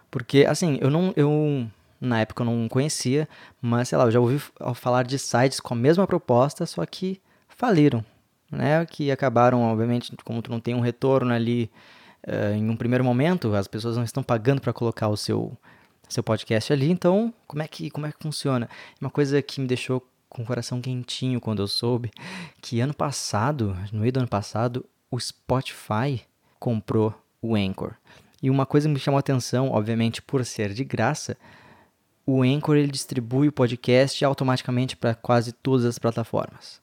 Porque, 0.09 0.45
assim, 0.45 0.77
eu 0.79 0.89
não. 0.89 1.13
Eu, 1.15 1.67
na 1.99 2.19
época 2.19 2.43
eu 2.43 2.45
não 2.45 2.67
conhecia, 2.67 3.27
mas 3.61 3.89
sei 3.89 3.97
lá, 3.97 4.05
eu 4.05 4.11
já 4.11 4.19
ouvi 4.19 4.39
falar 4.75 5.03
de 5.03 5.17
sites 5.17 5.59
com 5.59 5.73
a 5.73 5.77
mesma 5.77 6.05
proposta, 6.05 6.65
só 6.65 6.85
que 6.85 7.19
faliram, 7.55 8.03
né? 8.51 8.85
Que 8.85 9.11
acabaram, 9.11 9.61
obviamente, 9.61 10.13
como 10.23 10.41
tu 10.41 10.51
não 10.51 10.59
tem 10.59 10.75
um 10.75 10.79
retorno 10.79 11.33
ali 11.33 11.69
uh, 12.27 12.55
em 12.55 12.69
um 12.69 12.75
primeiro 12.75 13.03
momento, 13.03 13.53
as 13.55 13.67
pessoas 13.67 13.97
não 13.97 14.03
estão 14.03 14.23
pagando 14.23 14.61
para 14.61 14.73
colocar 14.73 15.07
o 15.07 15.17
seu 15.17 15.57
seu 16.09 16.21
podcast 16.21 16.71
ali, 16.71 16.91
então 16.91 17.33
como 17.47 17.63
é 17.63 17.67
que 17.67 17.89
como 17.89 18.05
é 18.05 18.11
que 18.11 18.21
funciona? 18.21 18.69
Uma 19.01 19.09
coisa 19.09 19.41
que 19.41 19.59
me 19.59 19.67
deixou 19.67 20.05
com 20.29 20.43
o 20.43 20.45
coração 20.45 20.81
quentinho 20.81 21.39
quando 21.39 21.61
eu 21.61 21.67
soube 21.67 22.11
que 22.61 22.79
ano 22.79 22.93
passado, 22.93 23.75
no 23.91 24.01
meio 24.01 24.11
do 24.11 24.19
ano 24.19 24.27
passado, 24.27 24.85
o 25.09 25.19
Spotify 25.19 26.21
comprou 26.59 27.13
o 27.41 27.55
Anchor. 27.55 27.93
E 28.41 28.49
uma 28.49 28.65
coisa 28.65 28.87
que 28.87 28.93
me 28.93 28.99
chamou 28.99 29.17
a 29.17 29.21
atenção, 29.21 29.69
obviamente 29.69 30.21
por 30.21 30.43
ser 30.45 30.73
de 30.73 30.83
graça, 30.83 31.37
o 32.25 32.41
Anchor 32.41 32.75
ele 32.75 32.91
distribui 32.91 33.47
o 33.47 33.51
podcast 33.51 34.23
automaticamente 34.23 34.95
para 34.95 35.13
quase 35.13 35.51
todas 35.51 35.85
as 35.85 35.99
plataformas. 35.99 36.81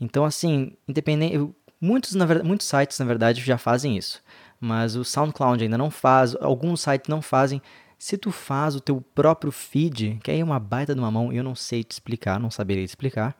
Então, 0.00 0.24
assim, 0.24 0.72
independente, 0.86 1.48
muitos, 1.80 2.14
na 2.14 2.24
verdade, 2.24 2.48
muitos 2.48 2.66
sites 2.66 2.98
na 2.98 3.04
verdade 3.04 3.40
já 3.40 3.58
fazem 3.58 3.96
isso, 3.96 4.22
mas 4.60 4.96
o 4.96 5.04
SoundCloud 5.04 5.62
ainda 5.62 5.78
não 5.78 5.90
faz, 5.90 6.36
alguns 6.36 6.80
sites 6.80 7.08
não 7.08 7.22
fazem. 7.22 7.60
Se 7.98 8.16
tu 8.16 8.30
faz 8.30 8.76
o 8.76 8.80
teu 8.80 9.00
próprio 9.14 9.50
feed, 9.50 10.20
que 10.22 10.30
aí 10.30 10.40
é 10.40 10.44
uma 10.44 10.60
baita 10.60 10.94
de 10.94 11.00
uma 11.00 11.10
mão, 11.10 11.32
eu 11.32 11.42
não 11.42 11.54
sei 11.54 11.82
te 11.82 11.92
explicar, 11.92 12.38
não 12.38 12.50
saberia 12.50 12.84
te 12.84 12.90
explicar. 12.90 13.36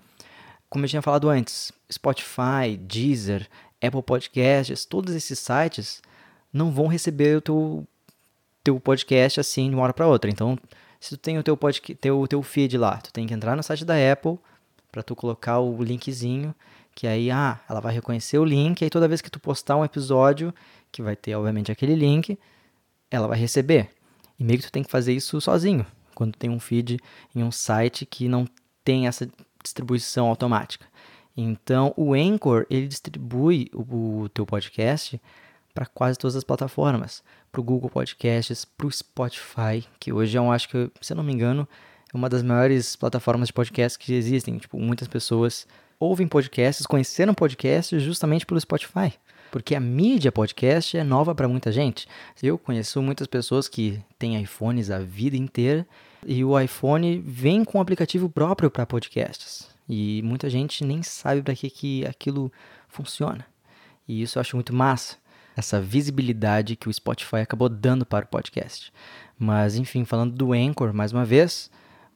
Como 0.69 0.85
eu 0.85 0.89
tinha 0.89 1.01
falado 1.01 1.29
antes, 1.29 1.73
Spotify, 1.91 2.77
Deezer, 2.79 3.49
Apple 3.81 4.03
Podcasts, 4.03 4.85
todos 4.85 5.15
esses 5.15 5.39
sites 5.39 6.03
não 6.53 6.73
vão 6.73 6.89
receber 6.89 7.37
o 7.37 7.41
teu, 7.41 7.87
teu 8.65 8.81
podcast 8.81 9.39
assim 9.39 9.69
de 9.69 9.77
uma 9.77 9.85
hora 9.85 9.95
para 9.95 10.09
outra. 10.09 10.29
Então, 10.29 10.59
se 11.01 11.11
tu 11.11 11.17
tem 11.17 11.39
o 11.39 11.43
teu, 11.43 11.57
podcast, 11.57 11.95
teu, 12.01 12.27
teu 12.27 12.43
feed 12.43 12.77
lá, 12.77 12.97
tu 12.97 13.13
tem 13.13 13.27
que 13.27 13.35
entrar 13.35 13.57
no 13.57 13.63
site 13.63 13.85
da 13.85 13.95
Apple 14.13 14.39
para 14.91 15.03
tu 15.03 15.15
colocar 15.15 15.59
o 15.59 15.83
linkzinho, 15.83 16.55
que 16.95 17.07
aí 17.07 17.31
ah, 17.31 17.61
ela 17.69 17.81
vai 17.81 17.95
reconhecer 17.95 18.39
o 18.39 18.45
link, 18.45 18.81
e 18.81 18.85
aí 18.85 18.91
toda 18.91 19.09
vez 19.09 19.21
que 19.21 19.31
tu 19.31 19.39
postar 19.39 19.77
um 19.77 19.85
episódio, 19.85 20.53
que 20.91 21.03
vai 21.03 21.15
ter 21.15 21.35
obviamente 21.35 21.71
aquele 21.71 21.95
link, 21.95 22.39
ela 23.11 23.29
vai 23.29 23.39
receber. 23.39 23.91
E 24.39 24.45
meio 24.45 24.59
que 24.59 24.67
tu 24.67 24.73
tem 24.73 24.83
que 24.83 24.91
fazer 24.91 25.13
isso 25.13 25.41
sozinho, 25.41 25.87
quando 26.15 26.37
tem 26.37 26.51
um 26.51 26.61
feed 26.61 26.99
em 27.35 27.43
um 27.43 27.53
site 27.53 28.07
que 28.07 28.29
não 28.29 28.47
tem 28.85 29.07
essa 29.07 29.29
distribuição 29.63 30.27
automática. 30.27 30.87
Então, 31.37 31.95
o 31.97 32.15
Anchor, 32.15 32.67
ele 32.69 32.89
distribui 32.89 33.71
o, 33.73 34.23
o 34.23 34.29
teu 34.29 34.45
podcast 34.45 35.21
para 35.73 35.87
quase 35.87 36.19
todas 36.19 36.35
as 36.35 36.43
plataformas, 36.43 37.23
para 37.53 37.61
o 37.61 37.65
Google 37.65 37.89
Podcasts, 37.89 38.65
para 38.65 38.87
o 38.89 38.91
Spotify, 38.91 39.87
que 40.01 40.13
hoje 40.13 40.37
eu 40.37 40.51
acho 40.51 40.69
que, 40.69 40.91
se 41.01 41.13
eu 41.13 41.17
não 41.17 41.23
me 41.23 41.33
engano, 41.33 41.69
é 42.13 42.17
uma 42.17 42.29
das 42.29 42.43
maiores 42.43 42.97
plataformas 42.97 43.49
de 43.49 43.53
podcast 43.53 43.99
que 43.99 44.15
existem. 44.15 44.59
Tipo, 44.59 44.79
muitas 44.79 45.09
pessoas 45.09 45.67
ouvem 45.99 46.27
podcasts, 46.27 46.87
conheceram 46.87 47.35
podcasts 47.35 48.03
justamente 48.03 48.47
pelo 48.47 48.61
Spotify. 48.61 49.13
Porque 49.51 49.75
a 49.75 49.81
mídia 49.81 50.31
podcast 50.31 50.97
é 50.97 51.03
nova 51.03 51.35
para 51.35 51.49
muita 51.49 51.73
gente. 51.73 52.07
Eu 52.43 52.59
conheço 52.59 53.01
muitas 53.01 53.27
pessoas 53.27 53.67
que 53.67 54.01
têm 54.19 54.41
iPhones 54.41 54.91
a 54.91 54.99
vida 54.99 55.37
inteira 55.37 55.87
e 56.27 56.45
o 56.45 56.59
iPhone 56.59 57.19
vem 57.21 57.65
com 57.65 57.79
um 57.79 57.81
aplicativo 57.81 58.29
próprio 58.29 58.71
para 58.71 58.85
podcasts. 58.85 59.69
E 59.89 60.21
muita 60.23 60.51
gente 60.51 60.85
nem 60.85 61.03
sabe 61.03 61.43
para 61.43 61.55
que, 61.55 61.71
que 61.71 62.07
aquilo 62.07 62.53
funciona. 62.89 63.47
E 64.07 64.23
isso 64.23 64.39
eu 64.39 64.41
acho 64.41 64.57
muito 64.57 64.75
massa 64.75 65.17
essa 65.57 65.81
visibilidade 65.81 66.77
que 66.77 66.89
o 66.89 66.93
Spotify 66.93 67.39
acabou 67.39 67.69
dando 67.69 68.07
para 68.07 68.25
o 68.25 68.29
podcast. 68.29 68.93
Mas, 69.37 69.77
enfim, 69.77 70.05
falando 70.05 70.33
do 70.33 70.53
Anchor, 70.53 70.95
mais 70.95 71.13
uma 71.13 71.25
vez, 71.25 71.69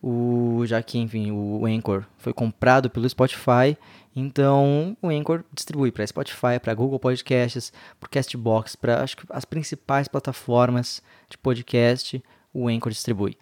o, 0.02 0.64
já 0.66 0.82
que, 0.82 0.98
enfim, 0.98 1.30
o 1.30 1.64
Anchor 1.64 2.04
foi 2.18 2.32
comprado 2.32 2.90
pelo 2.90 3.08
Spotify, 3.08 3.78
então 4.16 4.96
o 5.00 5.08
Anchor 5.08 5.44
distribui 5.52 5.92
para 5.92 6.04
Spotify, 6.04 6.58
para 6.60 6.74
Google 6.74 6.98
Podcasts, 6.98 7.72
para 8.00 8.08
Castbox, 8.08 8.74
para 8.74 9.00
acho 9.02 9.16
que 9.16 9.24
as 9.30 9.44
principais 9.44 10.08
plataformas 10.08 11.00
de 11.30 11.38
podcast, 11.38 12.20
o 12.52 12.68
Anchor 12.68 12.90
distribui. 12.90 13.38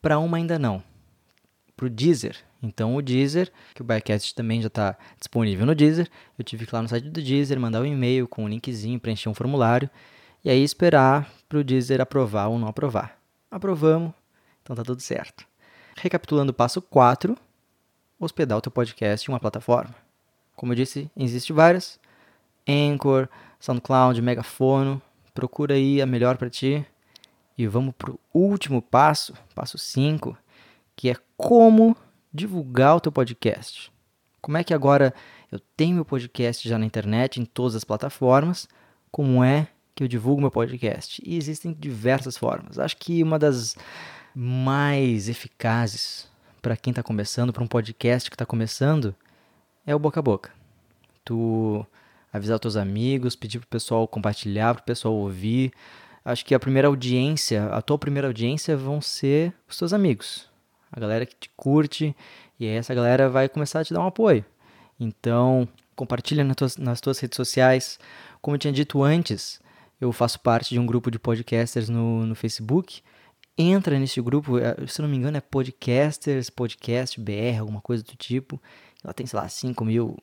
Para 0.00 0.18
uma 0.18 0.38
ainda 0.38 0.58
não, 0.58 0.82
para 1.76 1.86
o 1.86 1.90
Deezer. 1.90 2.36
Então 2.60 2.96
o 2.96 3.02
Deezer, 3.02 3.52
que 3.72 3.82
o 3.82 3.84
Biacast 3.84 4.34
também 4.34 4.60
já 4.60 4.66
está 4.66 4.98
disponível 5.18 5.64
no 5.64 5.74
Deezer, 5.74 6.08
eu 6.36 6.44
tive 6.44 6.66
que 6.66 6.72
ir 6.72 6.74
lá 6.74 6.82
no 6.82 6.88
site 6.88 7.08
do 7.08 7.22
Deezer, 7.22 7.60
mandar 7.60 7.80
um 7.80 7.86
e-mail 7.86 8.26
com 8.26 8.44
um 8.44 8.48
linkzinho, 8.48 8.98
preencher 8.98 9.28
um 9.28 9.34
formulário 9.34 9.88
e 10.44 10.50
aí 10.50 10.62
esperar 10.62 11.32
para 11.48 11.58
o 11.58 11.64
Deezer 11.64 12.00
aprovar 12.00 12.48
ou 12.48 12.58
não 12.58 12.66
aprovar. 12.66 13.18
Aprovamos, 13.48 14.12
então 14.62 14.74
tá 14.74 14.82
tudo 14.82 15.00
certo. 15.00 15.51
Recapitulando 15.96 16.50
o 16.50 16.54
passo 16.54 16.80
4, 16.80 17.36
hospedar 18.18 18.58
o 18.58 18.60
teu 18.60 18.72
podcast 18.72 19.28
em 19.28 19.32
uma 19.32 19.40
plataforma. 19.40 19.94
Como 20.56 20.72
eu 20.72 20.76
disse, 20.76 21.10
existe 21.16 21.52
várias. 21.52 21.98
Anchor, 22.68 23.28
SoundCloud, 23.60 24.20
Megafono. 24.22 25.00
Procura 25.34 25.74
aí 25.74 26.00
a 26.00 26.06
melhor 26.06 26.36
para 26.36 26.50
ti. 26.50 26.84
E 27.56 27.66
vamos 27.66 27.94
pro 27.96 28.18
último 28.32 28.80
passo, 28.80 29.34
passo 29.54 29.76
5, 29.76 30.36
que 30.96 31.10
é 31.10 31.16
como 31.36 31.96
divulgar 32.32 32.96
o 32.96 33.00
teu 33.00 33.12
podcast. 33.12 33.92
Como 34.40 34.56
é 34.56 34.64
que 34.64 34.74
agora 34.74 35.14
eu 35.50 35.60
tenho 35.76 35.94
meu 35.94 36.04
podcast 36.04 36.66
já 36.68 36.78
na 36.78 36.86
internet, 36.86 37.40
em 37.40 37.44
todas 37.44 37.76
as 37.76 37.84
plataformas, 37.84 38.66
como 39.10 39.44
é 39.44 39.68
que 39.94 40.02
eu 40.02 40.08
divulgo 40.08 40.40
meu 40.40 40.50
podcast? 40.50 41.22
E 41.24 41.36
existem 41.36 41.72
diversas 41.72 42.36
formas. 42.36 42.78
Acho 42.78 42.96
que 42.96 43.22
uma 43.22 43.38
das 43.38 43.76
mais 44.34 45.28
eficazes 45.28 46.28
para 46.60 46.76
quem 46.76 46.90
está 46.90 47.02
começando, 47.02 47.52
para 47.52 47.62
um 47.62 47.66
podcast 47.66 48.30
que 48.30 48.34
está 48.34 48.46
começando, 48.46 49.14
é 49.86 49.94
o 49.94 49.98
boca 49.98 50.20
a 50.20 50.22
boca. 50.22 50.50
Tu 51.24 51.84
avisar 52.32 52.56
os 52.56 52.60
teus 52.60 52.76
amigos, 52.76 53.36
pedir 53.36 53.58
para 53.58 53.66
o 53.66 53.70
pessoal 53.70 54.08
compartilhar, 54.08 54.74
para 54.74 54.82
o 54.82 54.86
pessoal 54.86 55.14
ouvir. 55.14 55.72
Acho 56.24 56.44
que 56.44 56.54
a 56.54 56.60
primeira 56.60 56.88
audiência, 56.88 57.66
a 57.66 57.82
tua 57.82 57.98
primeira 57.98 58.28
audiência 58.28 58.76
vão 58.76 59.00
ser 59.00 59.52
os 59.68 59.76
teus 59.76 59.92
amigos 59.92 60.52
a 60.92 61.00
galera 61.00 61.24
que 61.24 61.34
te 61.34 61.50
curte, 61.56 62.14
e 62.60 62.66
essa 62.66 62.94
galera 62.94 63.28
vai 63.28 63.48
começar 63.48 63.80
a 63.80 63.84
te 63.84 63.94
dar 63.94 64.00
um 64.00 64.06
apoio. 64.06 64.44
Então, 65.00 65.66
compartilha 65.96 66.44
nas 66.44 66.54
tuas, 66.54 66.76
nas 66.76 67.00
tuas 67.00 67.18
redes 67.18 67.36
sociais. 67.36 67.98
Como 68.42 68.54
eu 68.54 68.58
tinha 68.58 68.72
dito 68.72 69.02
antes, 69.02 69.60
eu 70.00 70.12
faço 70.12 70.38
parte 70.38 70.68
de 70.68 70.78
um 70.78 70.84
grupo 70.84 71.10
de 71.10 71.18
podcasters 71.18 71.88
no, 71.88 72.26
no 72.26 72.34
Facebook. 72.34 73.02
Entra 73.56 73.98
nesse 73.98 74.20
grupo, 74.22 74.58
é, 74.58 74.74
se 74.86 75.02
não 75.02 75.08
me 75.08 75.16
engano, 75.16 75.36
é 75.36 75.40
Podcasters, 75.40 76.48
Podcast 76.48 77.20
BR, 77.20 77.58
alguma 77.60 77.80
coisa 77.80 78.02
do 78.02 78.16
tipo. 78.16 78.60
Ela 79.04 79.12
tem, 79.12 79.26
sei 79.26 79.38
lá, 79.38 79.48
5 79.48 79.84
mil 79.84 80.16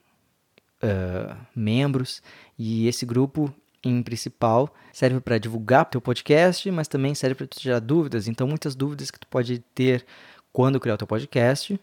uh, 0.84 1.38
membros. 1.56 2.22
E 2.58 2.88
esse 2.88 3.06
grupo, 3.06 3.54
em 3.84 4.02
principal, 4.02 4.74
serve 4.92 5.20
para 5.20 5.38
divulgar 5.38 5.84
o 5.84 5.86
teu 5.86 6.02
podcast, 6.02 6.70
mas 6.72 6.88
também 6.88 7.14
serve 7.14 7.36
para 7.36 7.48
tirar 7.48 7.80
dúvidas. 7.80 8.28
Então, 8.28 8.48
muitas 8.48 8.76
dúvidas 8.76 9.12
que 9.12 9.20
tu 9.20 9.28
pode 9.28 9.60
ter 9.76 10.06
quando 10.52 10.80
criar 10.80 10.96
o 10.96 10.98
teu 10.98 11.08
podcast, 11.08 11.80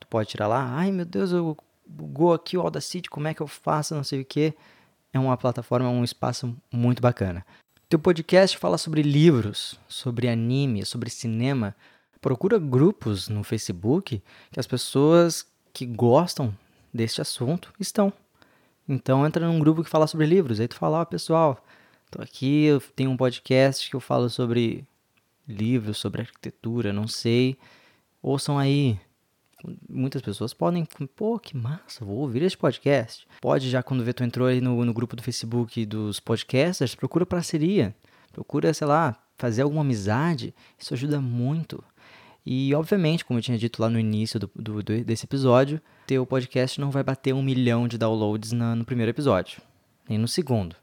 tu 0.00 0.06
pode 0.06 0.28
tirar 0.28 0.46
lá, 0.46 0.64
ai 0.74 0.90
meu 0.90 1.04
Deus, 1.04 1.30
eu 1.30 1.56
bugou 1.86 2.32
aqui 2.32 2.56
o 2.56 2.62
Audacity, 2.62 3.10
como 3.10 3.28
é 3.28 3.34
que 3.34 3.42
eu 3.42 3.46
faço, 3.46 3.94
não 3.94 4.04
sei 4.04 4.22
o 4.22 4.24
que. 4.24 4.54
É 5.12 5.18
uma 5.18 5.36
plataforma, 5.36 5.90
um 5.90 6.02
espaço 6.02 6.56
muito 6.72 7.02
bacana. 7.02 7.44
Teu 7.92 7.98
podcast 7.98 8.56
fala 8.56 8.78
sobre 8.78 9.02
livros, 9.02 9.78
sobre 9.86 10.26
anime, 10.26 10.82
sobre 10.82 11.10
cinema. 11.10 11.76
Procura 12.22 12.58
grupos 12.58 13.28
no 13.28 13.44
Facebook 13.44 14.22
que 14.50 14.58
as 14.58 14.66
pessoas 14.66 15.46
que 15.74 15.84
gostam 15.84 16.56
deste 16.90 17.20
assunto 17.20 17.70
estão. 17.78 18.10
Então 18.88 19.26
entra 19.26 19.46
num 19.46 19.60
grupo 19.60 19.84
que 19.84 19.90
fala 19.90 20.06
sobre 20.06 20.24
livros, 20.24 20.58
aí 20.58 20.66
tu 20.66 20.76
fala, 20.76 21.00
ó 21.00 21.02
oh, 21.02 21.06
pessoal, 21.06 21.62
tô 22.10 22.22
aqui, 22.22 22.64
eu 22.64 22.80
tenho 22.80 23.10
um 23.10 23.16
podcast 23.18 23.90
que 23.90 23.94
eu 23.94 24.00
falo 24.00 24.30
sobre 24.30 24.86
livros, 25.46 25.98
sobre 25.98 26.22
arquitetura, 26.22 26.94
não 26.94 27.06
sei 27.06 27.58
ouçam 28.22 28.58
aí. 28.58 28.98
Muitas 29.88 30.22
pessoas 30.22 30.52
podem, 30.52 30.86
pô, 31.16 31.38
que 31.38 31.56
massa, 31.56 32.04
vou 32.04 32.18
ouvir 32.18 32.42
esse 32.42 32.56
podcast. 32.56 33.26
Pode 33.40 33.70
já, 33.70 33.82
quando 33.82 34.04
vê 34.04 34.12
tu 34.12 34.24
entrou 34.24 34.48
aí 34.48 34.60
no, 34.60 34.84
no 34.84 34.92
grupo 34.92 35.14
do 35.14 35.22
Facebook 35.22 35.84
dos 35.86 36.20
podcasters, 36.20 36.94
procura 36.94 37.24
parceria. 37.24 37.94
Procura, 38.32 38.72
sei 38.72 38.86
lá, 38.86 39.16
fazer 39.36 39.62
alguma 39.62 39.82
amizade. 39.82 40.54
Isso 40.78 40.94
ajuda 40.94 41.20
muito. 41.20 41.82
E, 42.44 42.74
obviamente, 42.74 43.24
como 43.24 43.38
eu 43.38 43.42
tinha 43.42 43.58
dito 43.58 43.80
lá 43.80 43.88
no 43.88 44.00
início 44.00 44.40
do, 44.40 44.50
do, 44.54 44.82
desse 44.82 45.24
episódio, 45.24 45.80
teu 46.06 46.26
podcast 46.26 46.80
não 46.80 46.90
vai 46.90 47.02
bater 47.02 47.32
um 47.32 47.42
milhão 47.42 47.86
de 47.86 47.96
downloads 47.96 48.50
na, 48.52 48.74
no 48.74 48.84
primeiro 48.84 49.10
episódio, 49.10 49.62
nem 50.08 50.18
no 50.18 50.26
segundo, 50.26 50.74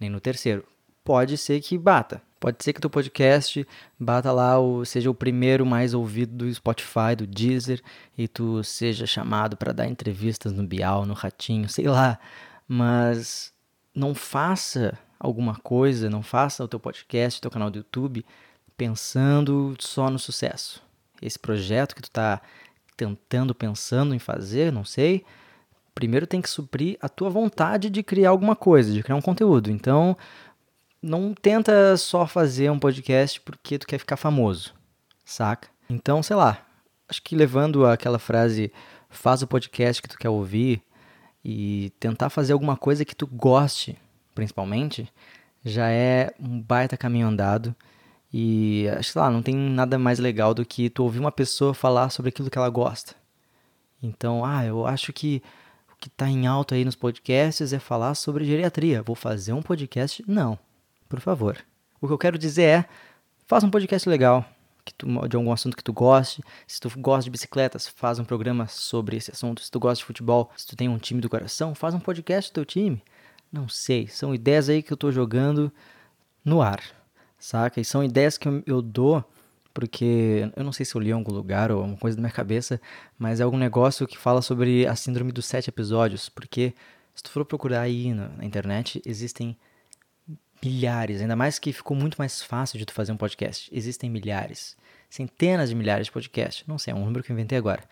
nem 0.00 0.10
no 0.10 0.20
terceiro. 0.20 0.64
Pode 1.06 1.38
ser 1.38 1.60
que 1.60 1.78
bata. 1.78 2.20
Pode 2.40 2.62
ser 2.62 2.72
que 2.72 2.80
teu 2.80 2.90
podcast 2.90 3.66
bata 3.98 4.32
lá, 4.32 4.58
o, 4.58 4.84
seja 4.84 5.08
o 5.08 5.14
primeiro 5.14 5.64
mais 5.64 5.94
ouvido 5.94 6.34
do 6.34 6.52
Spotify, 6.52 7.14
do 7.16 7.26
Deezer, 7.26 7.80
e 8.18 8.26
tu 8.26 8.62
seja 8.64 9.06
chamado 9.06 9.56
para 9.56 9.72
dar 9.72 9.86
entrevistas 9.86 10.52
no 10.52 10.66
Bial, 10.66 11.06
no 11.06 11.14
Ratinho, 11.14 11.68
sei 11.68 11.86
lá. 11.86 12.18
Mas 12.66 13.52
não 13.94 14.14
faça 14.14 14.98
alguma 15.18 15.54
coisa, 15.54 16.10
não 16.10 16.22
faça 16.22 16.64
o 16.64 16.68
teu 16.68 16.80
podcast, 16.80 17.38
o 17.38 17.42
teu 17.42 17.50
canal 17.52 17.70
do 17.70 17.78
YouTube 17.78 18.26
pensando 18.76 19.74
só 19.78 20.10
no 20.10 20.18
sucesso. 20.18 20.82
Esse 21.22 21.38
projeto 21.38 21.94
que 21.94 22.02
tu 22.02 22.10
tá 22.10 22.42
tentando, 22.96 23.54
pensando 23.54 24.12
em 24.12 24.18
fazer, 24.18 24.72
não 24.72 24.84
sei, 24.84 25.24
primeiro 25.94 26.26
tem 26.26 26.42
que 26.42 26.50
suprir 26.50 26.98
a 27.00 27.08
tua 27.08 27.30
vontade 27.30 27.88
de 27.88 28.02
criar 28.02 28.30
alguma 28.30 28.56
coisa, 28.56 28.92
de 28.92 29.02
criar 29.02 29.16
um 29.16 29.22
conteúdo. 29.22 29.70
Então, 29.70 30.16
não 31.02 31.34
tenta 31.34 31.96
só 31.96 32.26
fazer 32.26 32.70
um 32.70 32.78
podcast 32.78 33.40
porque 33.40 33.78
tu 33.78 33.86
quer 33.86 33.98
ficar 33.98 34.16
famoso, 34.16 34.74
saca? 35.24 35.68
Então, 35.88 36.22
sei 36.22 36.36
lá, 36.36 36.66
acho 37.08 37.22
que 37.22 37.36
levando 37.36 37.86
aquela 37.86 38.18
frase, 38.18 38.72
faz 39.08 39.42
o 39.42 39.46
podcast 39.46 40.02
que 40.02 40.08
tu 40.08 40.18
quer 40.18 40.28
ouvir 40.28 40.82
e 41.44 41.92
tentar 42.00 42.28
fazer 42.28 42.52
alguma 42.52 42.76
coisa 42.76 43.04
que 43.04 43.14
tu 43.14 43.26
goste, 43.26 43.96
principalmente, 44.34 45.08
já 45.64 45.88
é 45.88 46.34
um 46.40 46.60
baita 46.60 46.96
caminho 46.96 47.28
andado. 47.28 47.74
E, 48.32 48.86
sei 49.02 49.20
lá, 49.20 49.30
não 49.30 49.42
tem 49.42 49.54
nada 49.54 49.98
mais 49.98 50.18
legal 50.18 50.52
do 50.52 50.64
que 50.64 50.90
tu 50.90 51.04
ouvir 51.04 51.20
uma 51.20 51.32
pessoa 51.32 51.72
falar 51.72 52.10
sobre 52.10 52.30
aquilo 52.30 52.50
que 52.50 52.58
ela 52.58 52.68
gosta. 52.68 53.14
Então, 54.02 54.44
ah, 54.44 54.64
eu 54.64 54.86
acho 54.86 55.12
que 55.12 55.42
o 55.92 55.96
que 55.96 56.08
está 56.08 56.28
em 56.28 56.46
alta 56.46 56.74
aí 56.74 56.84
nos 56.84 56.96
podcasts 56.96 57.72
é 57.72 57.78
falar 57.78 58.14
sobre 58.14 58.44
geriatria. 58.44 59.02
Vou 59.02 59.16
fazer 59.16 59.52
um 59.52 59.62
podcast? 59.62 60.22
Não 60.26 60.58
por 61.08 61.20
favor. 61.20 61.56
O 62.00 62.06
que 62.06 62.12
eu 62.12 62.18
quero 62.18 62.38
dizer 62.38 62.62
é, 62.62 62.84
faça 63.46 63.66
um 63.66 63.70
podcast 63.70 64.08
legal, 64.08 64.44
tu, 64.96 65.06
de 65.28 65.36
algum 65.36 65.52
assunto 65.52 65.76
que 65.76 65.84
tu 65.84 65.92
goste. 65.92 66.42
Se 66.66 66.80
tu 66.80 66.90
gosta 66.98 67.24
de 67.24 67.30
bicicletas, 67.30 67.86
faz 67.88 68.18
um 68.18 68.24
programa 68.24 68.66
sobre 68.68 69.16
esse 69.16 69.30
assunto. 69.30 69.62
Se 69.62 69.70
tu 69.70 69.80
gosta 69.80 70.00
de 70.00 70.04
futebol, 70.04 70.50
se 70.56 70.66
tu 70.66 70.76
tem 70.76 70.88
um 70.88 70.98
time 70.98 71.20
do 71.20 71.28
coração, 71.28 71.74
faz 71.74 71.94
um 71.94 72.00
podcast 72.00 72.50
do 72.50 72.54
teu 72.54 72.64
time. 72.64 73.02
Não 73.52 73.68
sei, 73.68 74.08
são 74.08 74.34
ideias 74.34 74.68
aí 74.68 74.82
que 74.82 74.92
eu 74.92 74.96
tô 74.96 75.10
jogando 75.10 75.72
no 76.44 76.60
ar, 76.60 76.82
saca? 77.38 77.80
E 77.80 77.84
são 77.84 78.02
ideias 78.04 78.36
que 78.36 78.48
eu, 78.48 78.62
eu 78.66 78.82
dou 78.82 79.24
porque 79.76 80.50
eu 80.56 80.64
não 80.64 80.72
sei 80.72 80.86
se 80.86 80.94
eu 80.94 81.00
li 81.02 81.10
em 81.10 81.12
algum 81.12 81.34
lugar 81.34 81.70
ou 81.70 81.84
uma 81.84 81.98
coisa 81.98 82.16
da 82.16 82.22
minha 82.22 82.32
cabeça, 82.32 82.80
mas 83.18 83.40
é 83.40 83.42
algum 83.42 83.58
negócio 83.58 84.06
que 84.06 84.16
fala 84.16 84.40
sobre 84.40 84.86
a 84.86 84.96
síndrome 84.96 85.30
dos 85.32 85.44
sete 85.44 85.68
episódios, 85.68 86.30
porque 86.30 86.72
se 87.14 87.22
tu 87.22 87.30
for 87.30 87.44
procurar 87.44 87.82
aí 87.82 88.14
na, 88.14 88.30
na 88.30 88.44
internet, 88.46 89.02
existem 89.04 89.54
milhares, 90.62 91.20
ainda 91.20 91.36
mais 91.36 91.58
que 91.58 91.72
ficou 91.72 91.96
muito 91.96 92.16
mais 92.16 92.42
fácil 92.42 92.78
de 92.78 92.86
tu 92.86 92.92
fazer 92.92 93.12
um 93.12 93.16
podcast. 93.16 93.68
Existem 93.72 94.10
milhares, 94.10 94.76
centenas 95.08 95.68
de 95.68 95.74
milhares 95.74 96.06
de 96.06 96.12
podcasts, 96.12 96.66
não 96.66 96.78
sei, 96.78 96.92
é 96.92 96.94
um 96.96 97.04
número 97.04 97.22
que 97.22 97.30
eu 97.30 97.34
inventei 97.34 97.58
agora, 97.58 97.82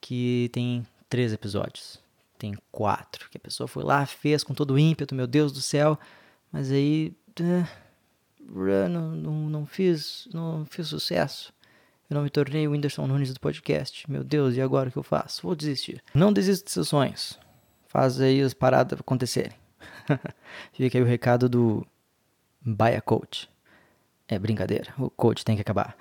que 0.00 0.50
tem 0.52 0.86
três 1.08 1.32
episódios, 1.32 2.00
tem 2.38 2.56
quatro, 2.70 3.28
que 3.30 3.36
a 3.36 3.40
pessoa 3.40 3.68
foi 3.68 3.84
lá, 3.84 4.04
fez 4.06 4.42
com 4.42 4.54
todo 4.54 4.74
o 4.74 4.78
ímpeto, 4.78 5.14
meu 5.14 5.26
Deus 5.26 5.52
do 5.52 5.60
céu, 5.60 5.98
mas 6.50 6.70
aí 6.70 7.14
uh, 7.40 8.88
não, 8.88 9.10
não, 9.10 9.32
não, 9.48 9.66
fiz, 9.66 10.28
não 10.32 10.66
fiz 10.66 10.88
sucesso. 10.88 11.52
Eu 12.10 12.16
não 12.16 12.22
me 12.24 12.30
tornei 12.30 12.68
o 12.68 12.72
Whindersson 12.72 13.06
Nunes 13.06 13.32
do 13.32 13.40
podcast. 13.40 14.10
Meu 14.10 14.22
Deus, 14.22 14.54
e 14.54 14.60
agora 14.60 14.90
o 14.90 14.92
que 14.92 14.98
eu 14.98 15.02
faço? 15.02 15.42
Vou 15.42 15.54
desistir. 15.54 16.02
Não 16.12 16.30
desista 16.30 16.66
de 16.66 16.70
seus 16.70 16.88
sonhos. 16.88 17.38
Faz 17.86 18.20
aí 18.20 18.42
as 18.42 18.52
paradas 18.52 19.00
acontecerem. 19.00 19.56
Fica 20.74 20.98
aí 20.98 21.02
o 21.02 21.06
recado 21.06 21.48
do 21.48 21.86
by 22.64 22.94
a 22.96 23.00
coach. 23.00 23.48
É 24.28 24.38
brincadeira, 24.38 24.92
o 24.98 25.10
coach 25.10 25.44
tem 25.44 25.56
que 25.56 25.62
acabar. 25.62 25.96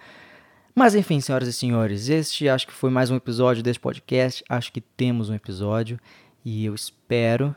Mas 0.74 0.96
enfim, 0.96 1.20
senhoras 1.20 1.48
e 1.48 1.54
senhores, 1.54 2.08
este 2.08 2.48
acho 2.48 2.66
que 2.66 2.74
foi 2.74 2.90
mais 2.90 3.10
um 3.10 3.16
episódio 3.16 3.62
deste 3.62 3.80
podcast. 3.80 4.44
Acho 4.48 4.72
que 4.72 4.80
temos 4.80 5.30
um 5.30 5.36
episódio 5.36 6.00
e 6.46 6.66
eu 6.66 6.74
espero 6.74 7.56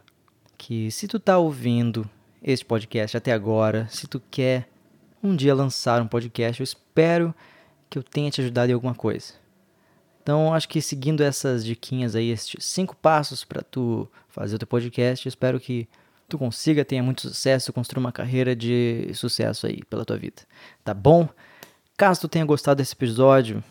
que 0.58 0.90
se 0.90 1.06
tu 1.06 1.20
tá 1.20 1.38
ouvindo 1.38 2.08
este 2.42 2.64
podcast 2.64 3.16
até 3.16 3.32
agora, 3.32 3.86
se 3.88 4.06
tu 4.06 4.20
quer 4.30 4.68
um 5.22 5.34
dia 5.34 5.54
lançar 5.54 6.02
um 6.02 6.08
podcast, 6.08 6.60
eu 6.60 6.64
espero 6.64 7.34
que 7.88 7.98
eu 7.98 8.02
tenha 8.02 8.30
te 8.30 8.40
ajudado 8.40 8.70
em 8.70 8.74
alguma 8.74 8.94
coisa. 8.94 9.34
Então, 10.22 10.52
acho 10.52 10.68
que 10.68 10.80
seguindo 10.82 11.22
essas 11.22 11.64
diquinhas 11.64 12.16
aí, 12.16 12.30
estes 12.30 12.64
cinco 12.64 12.96
passos 12.96 13.44
para 13.44 13.62
tu 13.62 14.10
fazer 14.28 14.56
o 14.56 14.58
teu 14.58 14.66
podcast, 14.66 15.24
eu 15.24 15.28
espero 15.28 15.60
que 15.60 15.86
tu 16.28 16.38
consiga, 16.38 16.84
tenha 16.84 17.02
muito 17.02 17.22
sucesso, 17.22 17.72
construa 17.72 18.00
uma 18.00 18.12
carreira 18.12 18.54
de 18.54 19.10
sucesso 19.14 19.66
aí 19.66 19.82
pela 19.84 20.04
tua 20.04 20.16
vida, 20.16 20.42
tá 20.82 20.94
bom? 20.94 21.28
Caso 21.96 22.22
tu 22.22 22.28
tenha 22.28 22.44
gostado 22.44 22.78
desse 22.78 22.94
episódio, 22.94 23.62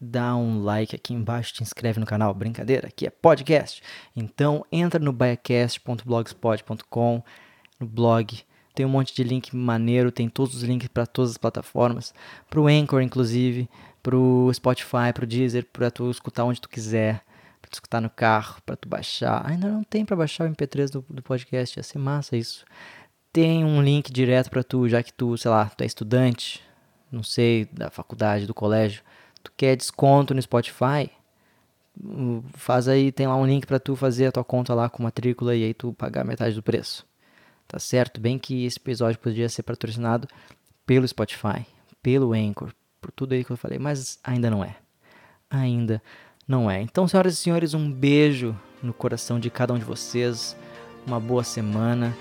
dá 0.00 0.34
um 0.34 0.62
like 0.62 0.96
aqui 0.96 1.14
embaixo, 1.14 1.54
te 1.54 1.62
inscreve 1.62 2.00
no 2.00 2.06
canal, 2.06 2.32
brincadeira, 2.34 2.88
aqui 2.88 3.06
é 3.06 3.10
podcast. 3.10 3.82
Então 4.16 4.64
entra 4.72 4.98
no 4.98 5.12
biacast.blogspot.com, 5.12 7.22
no 7.78 7.86
blog, 7.86 8.40
tem 8.74 8.86
um 8.86 8.88
monte 8.88 9.14
de 9.14 9.22
link 9.22 9.54
maneiro, 9.54 10.10
tem 10.10 10.28
todos 10.28 10.54
os 10.54 10.62
links 10.62 10.88
para 10.88 11.06
todas 11.06 11.32
as 11.32 11.38
plataformas, 11.38 12.14
pro 12.48 12.66
Anchor 12.66 13.02
inclusive, 13.02 13.68
pro 14.02 14.50
Spotify, 14.52 15.12
pro 15.14 15.26
Deezer, 15.26 15.66
para 15.72 15.90
tu 15.90 16.10
escutar 16.10 16.44
onde 16.44 16.60
tu 16.60 16.68
quiser 16.68 17.22
tu 17.72 17.76
escutar 17.76 18.00
no 18.00 18.10
carro, 18.10 18.60
para 18.64 18.76
tu 18.76 18.88
baixar. 18.88 19.48
Ainda 19.48 19.68
não 19.68 19.82
tem 19.82 20.04
para 20.04 20.14
baixar 20.14 20.48
o 20.48 20.52
MP3 20.52 20.90
do, 20.90 21.04
do 21.08 21.22
podcast, 21.22 21.78
ia 21.78 21.82
ser 21.82 21.98
massa 21.98 22.36
isso. 22.36 22.64
Tem 23.32 23.64
um 23.64 23.82
link 23.82 24.12
direto 24.12 24.50
para 24.50 24.62
tu, 24.62 24.88
já 24.88 25.02
que 25.02 25.12
tu, 25.12 25.36
sei 25.38 25.50
lá, 25.50 25.64
tu 25.66 25.82
é 25.82 25.86
estudante, 25.86 26.62
não 27.10 27.22
sei, 27.22 27.64
da 27.72 27.90
faculdade, 27.90 28.46
do 28.46 28.52
colégio, 28.52 29.02
tu 29.42 29.50
quer 29.56 29.74
desconto 29.74 30.34
no 30.34 30.42
Spotify, 30.42 31.10
faz 32.52 32.88
aí, 32.88 33.10
tem 33.10 33.26
lá 33.26 33.36
um 33.36 33.46
link 33.46 33.66
para 33.66 33.80
tu 33.80 33.96
fazer 33.96 34.26
a 34.26 34.32
tua 34.32 34.44
conta 34.44 34.74
lá 34.74 34.88
com 34.88 35.02
matrícula 35.02 35.54
e 35.56 35.64
aí 35.64 35.74
tu 35.74 35.94
pagar 35.94 36.24
metade 36.24 36.54
do 36.54 36.62
preço. 36.62 37.06
Tá 37.66 37.78
certo? 37.78 38.20
Bem 38.20 38.38
que 38.38 38.66
esse 38.66 38.78
episódio 38.78 39.18
podia 39.18 39.48
ser 39.48 39.62
patrocinado 39.62 40.28
pelo 40.84 41.08
Spotify, 41.08 41.64
pelo 42.02 42.34
Anchor, 42.34 42.72
por 43.00 43.10
tudo 43.10 43.32
aí 43.32 43.44
que 43.44 43.50
eu 43.50 43.56
falei, 43.56 43.78
mas 43.78 44.18
ainda 44.22 44.50
não 44.50 44.62
é. 44.62 44.76
Ainda 45.48 46.02
não 46.52 46.70
é. 46.70 46.82
Então, 46.82 47.08
senhoras 47.08 47.32
e 47.32 47.36
senhores, 47.36 47.72
um 47.72 47.90
beijo 47.90 48.54
no 48.82 48.92
coração 48.92 49.40
de 49.40 49.48
cada 49.48 49.72
um 49.72 49.78
de 49.78 49.84
vocês. 49.84 50.54
Uma 51.06 51.18
boa 51.18 51.42
semana. 51.42 52.14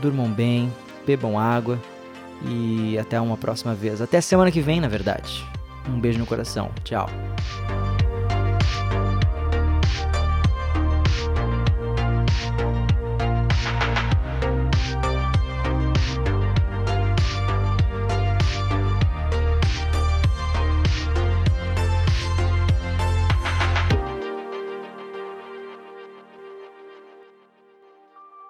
Durmam 0.00 0.30
bem, 0.30 0.72
bebam 1.06 1.38
água 1.38 1.78
e 2.44 2.98
até 2.98 3.20
uma 3.20 3.36
próxima 3.36 3.74
vez. 3.74 4.00
Até 4.00 4.20
semana 4.20 4.50
que 4.50 4.60
vem, 4.60 4.80
na 4.80 4.88
verdade. 4.88 5.44
Um 5.88 6.00
beijo 6.00 6.18
no 6.18 6.26
coração. 6.26 6.70
Tchau. 6.84 7.06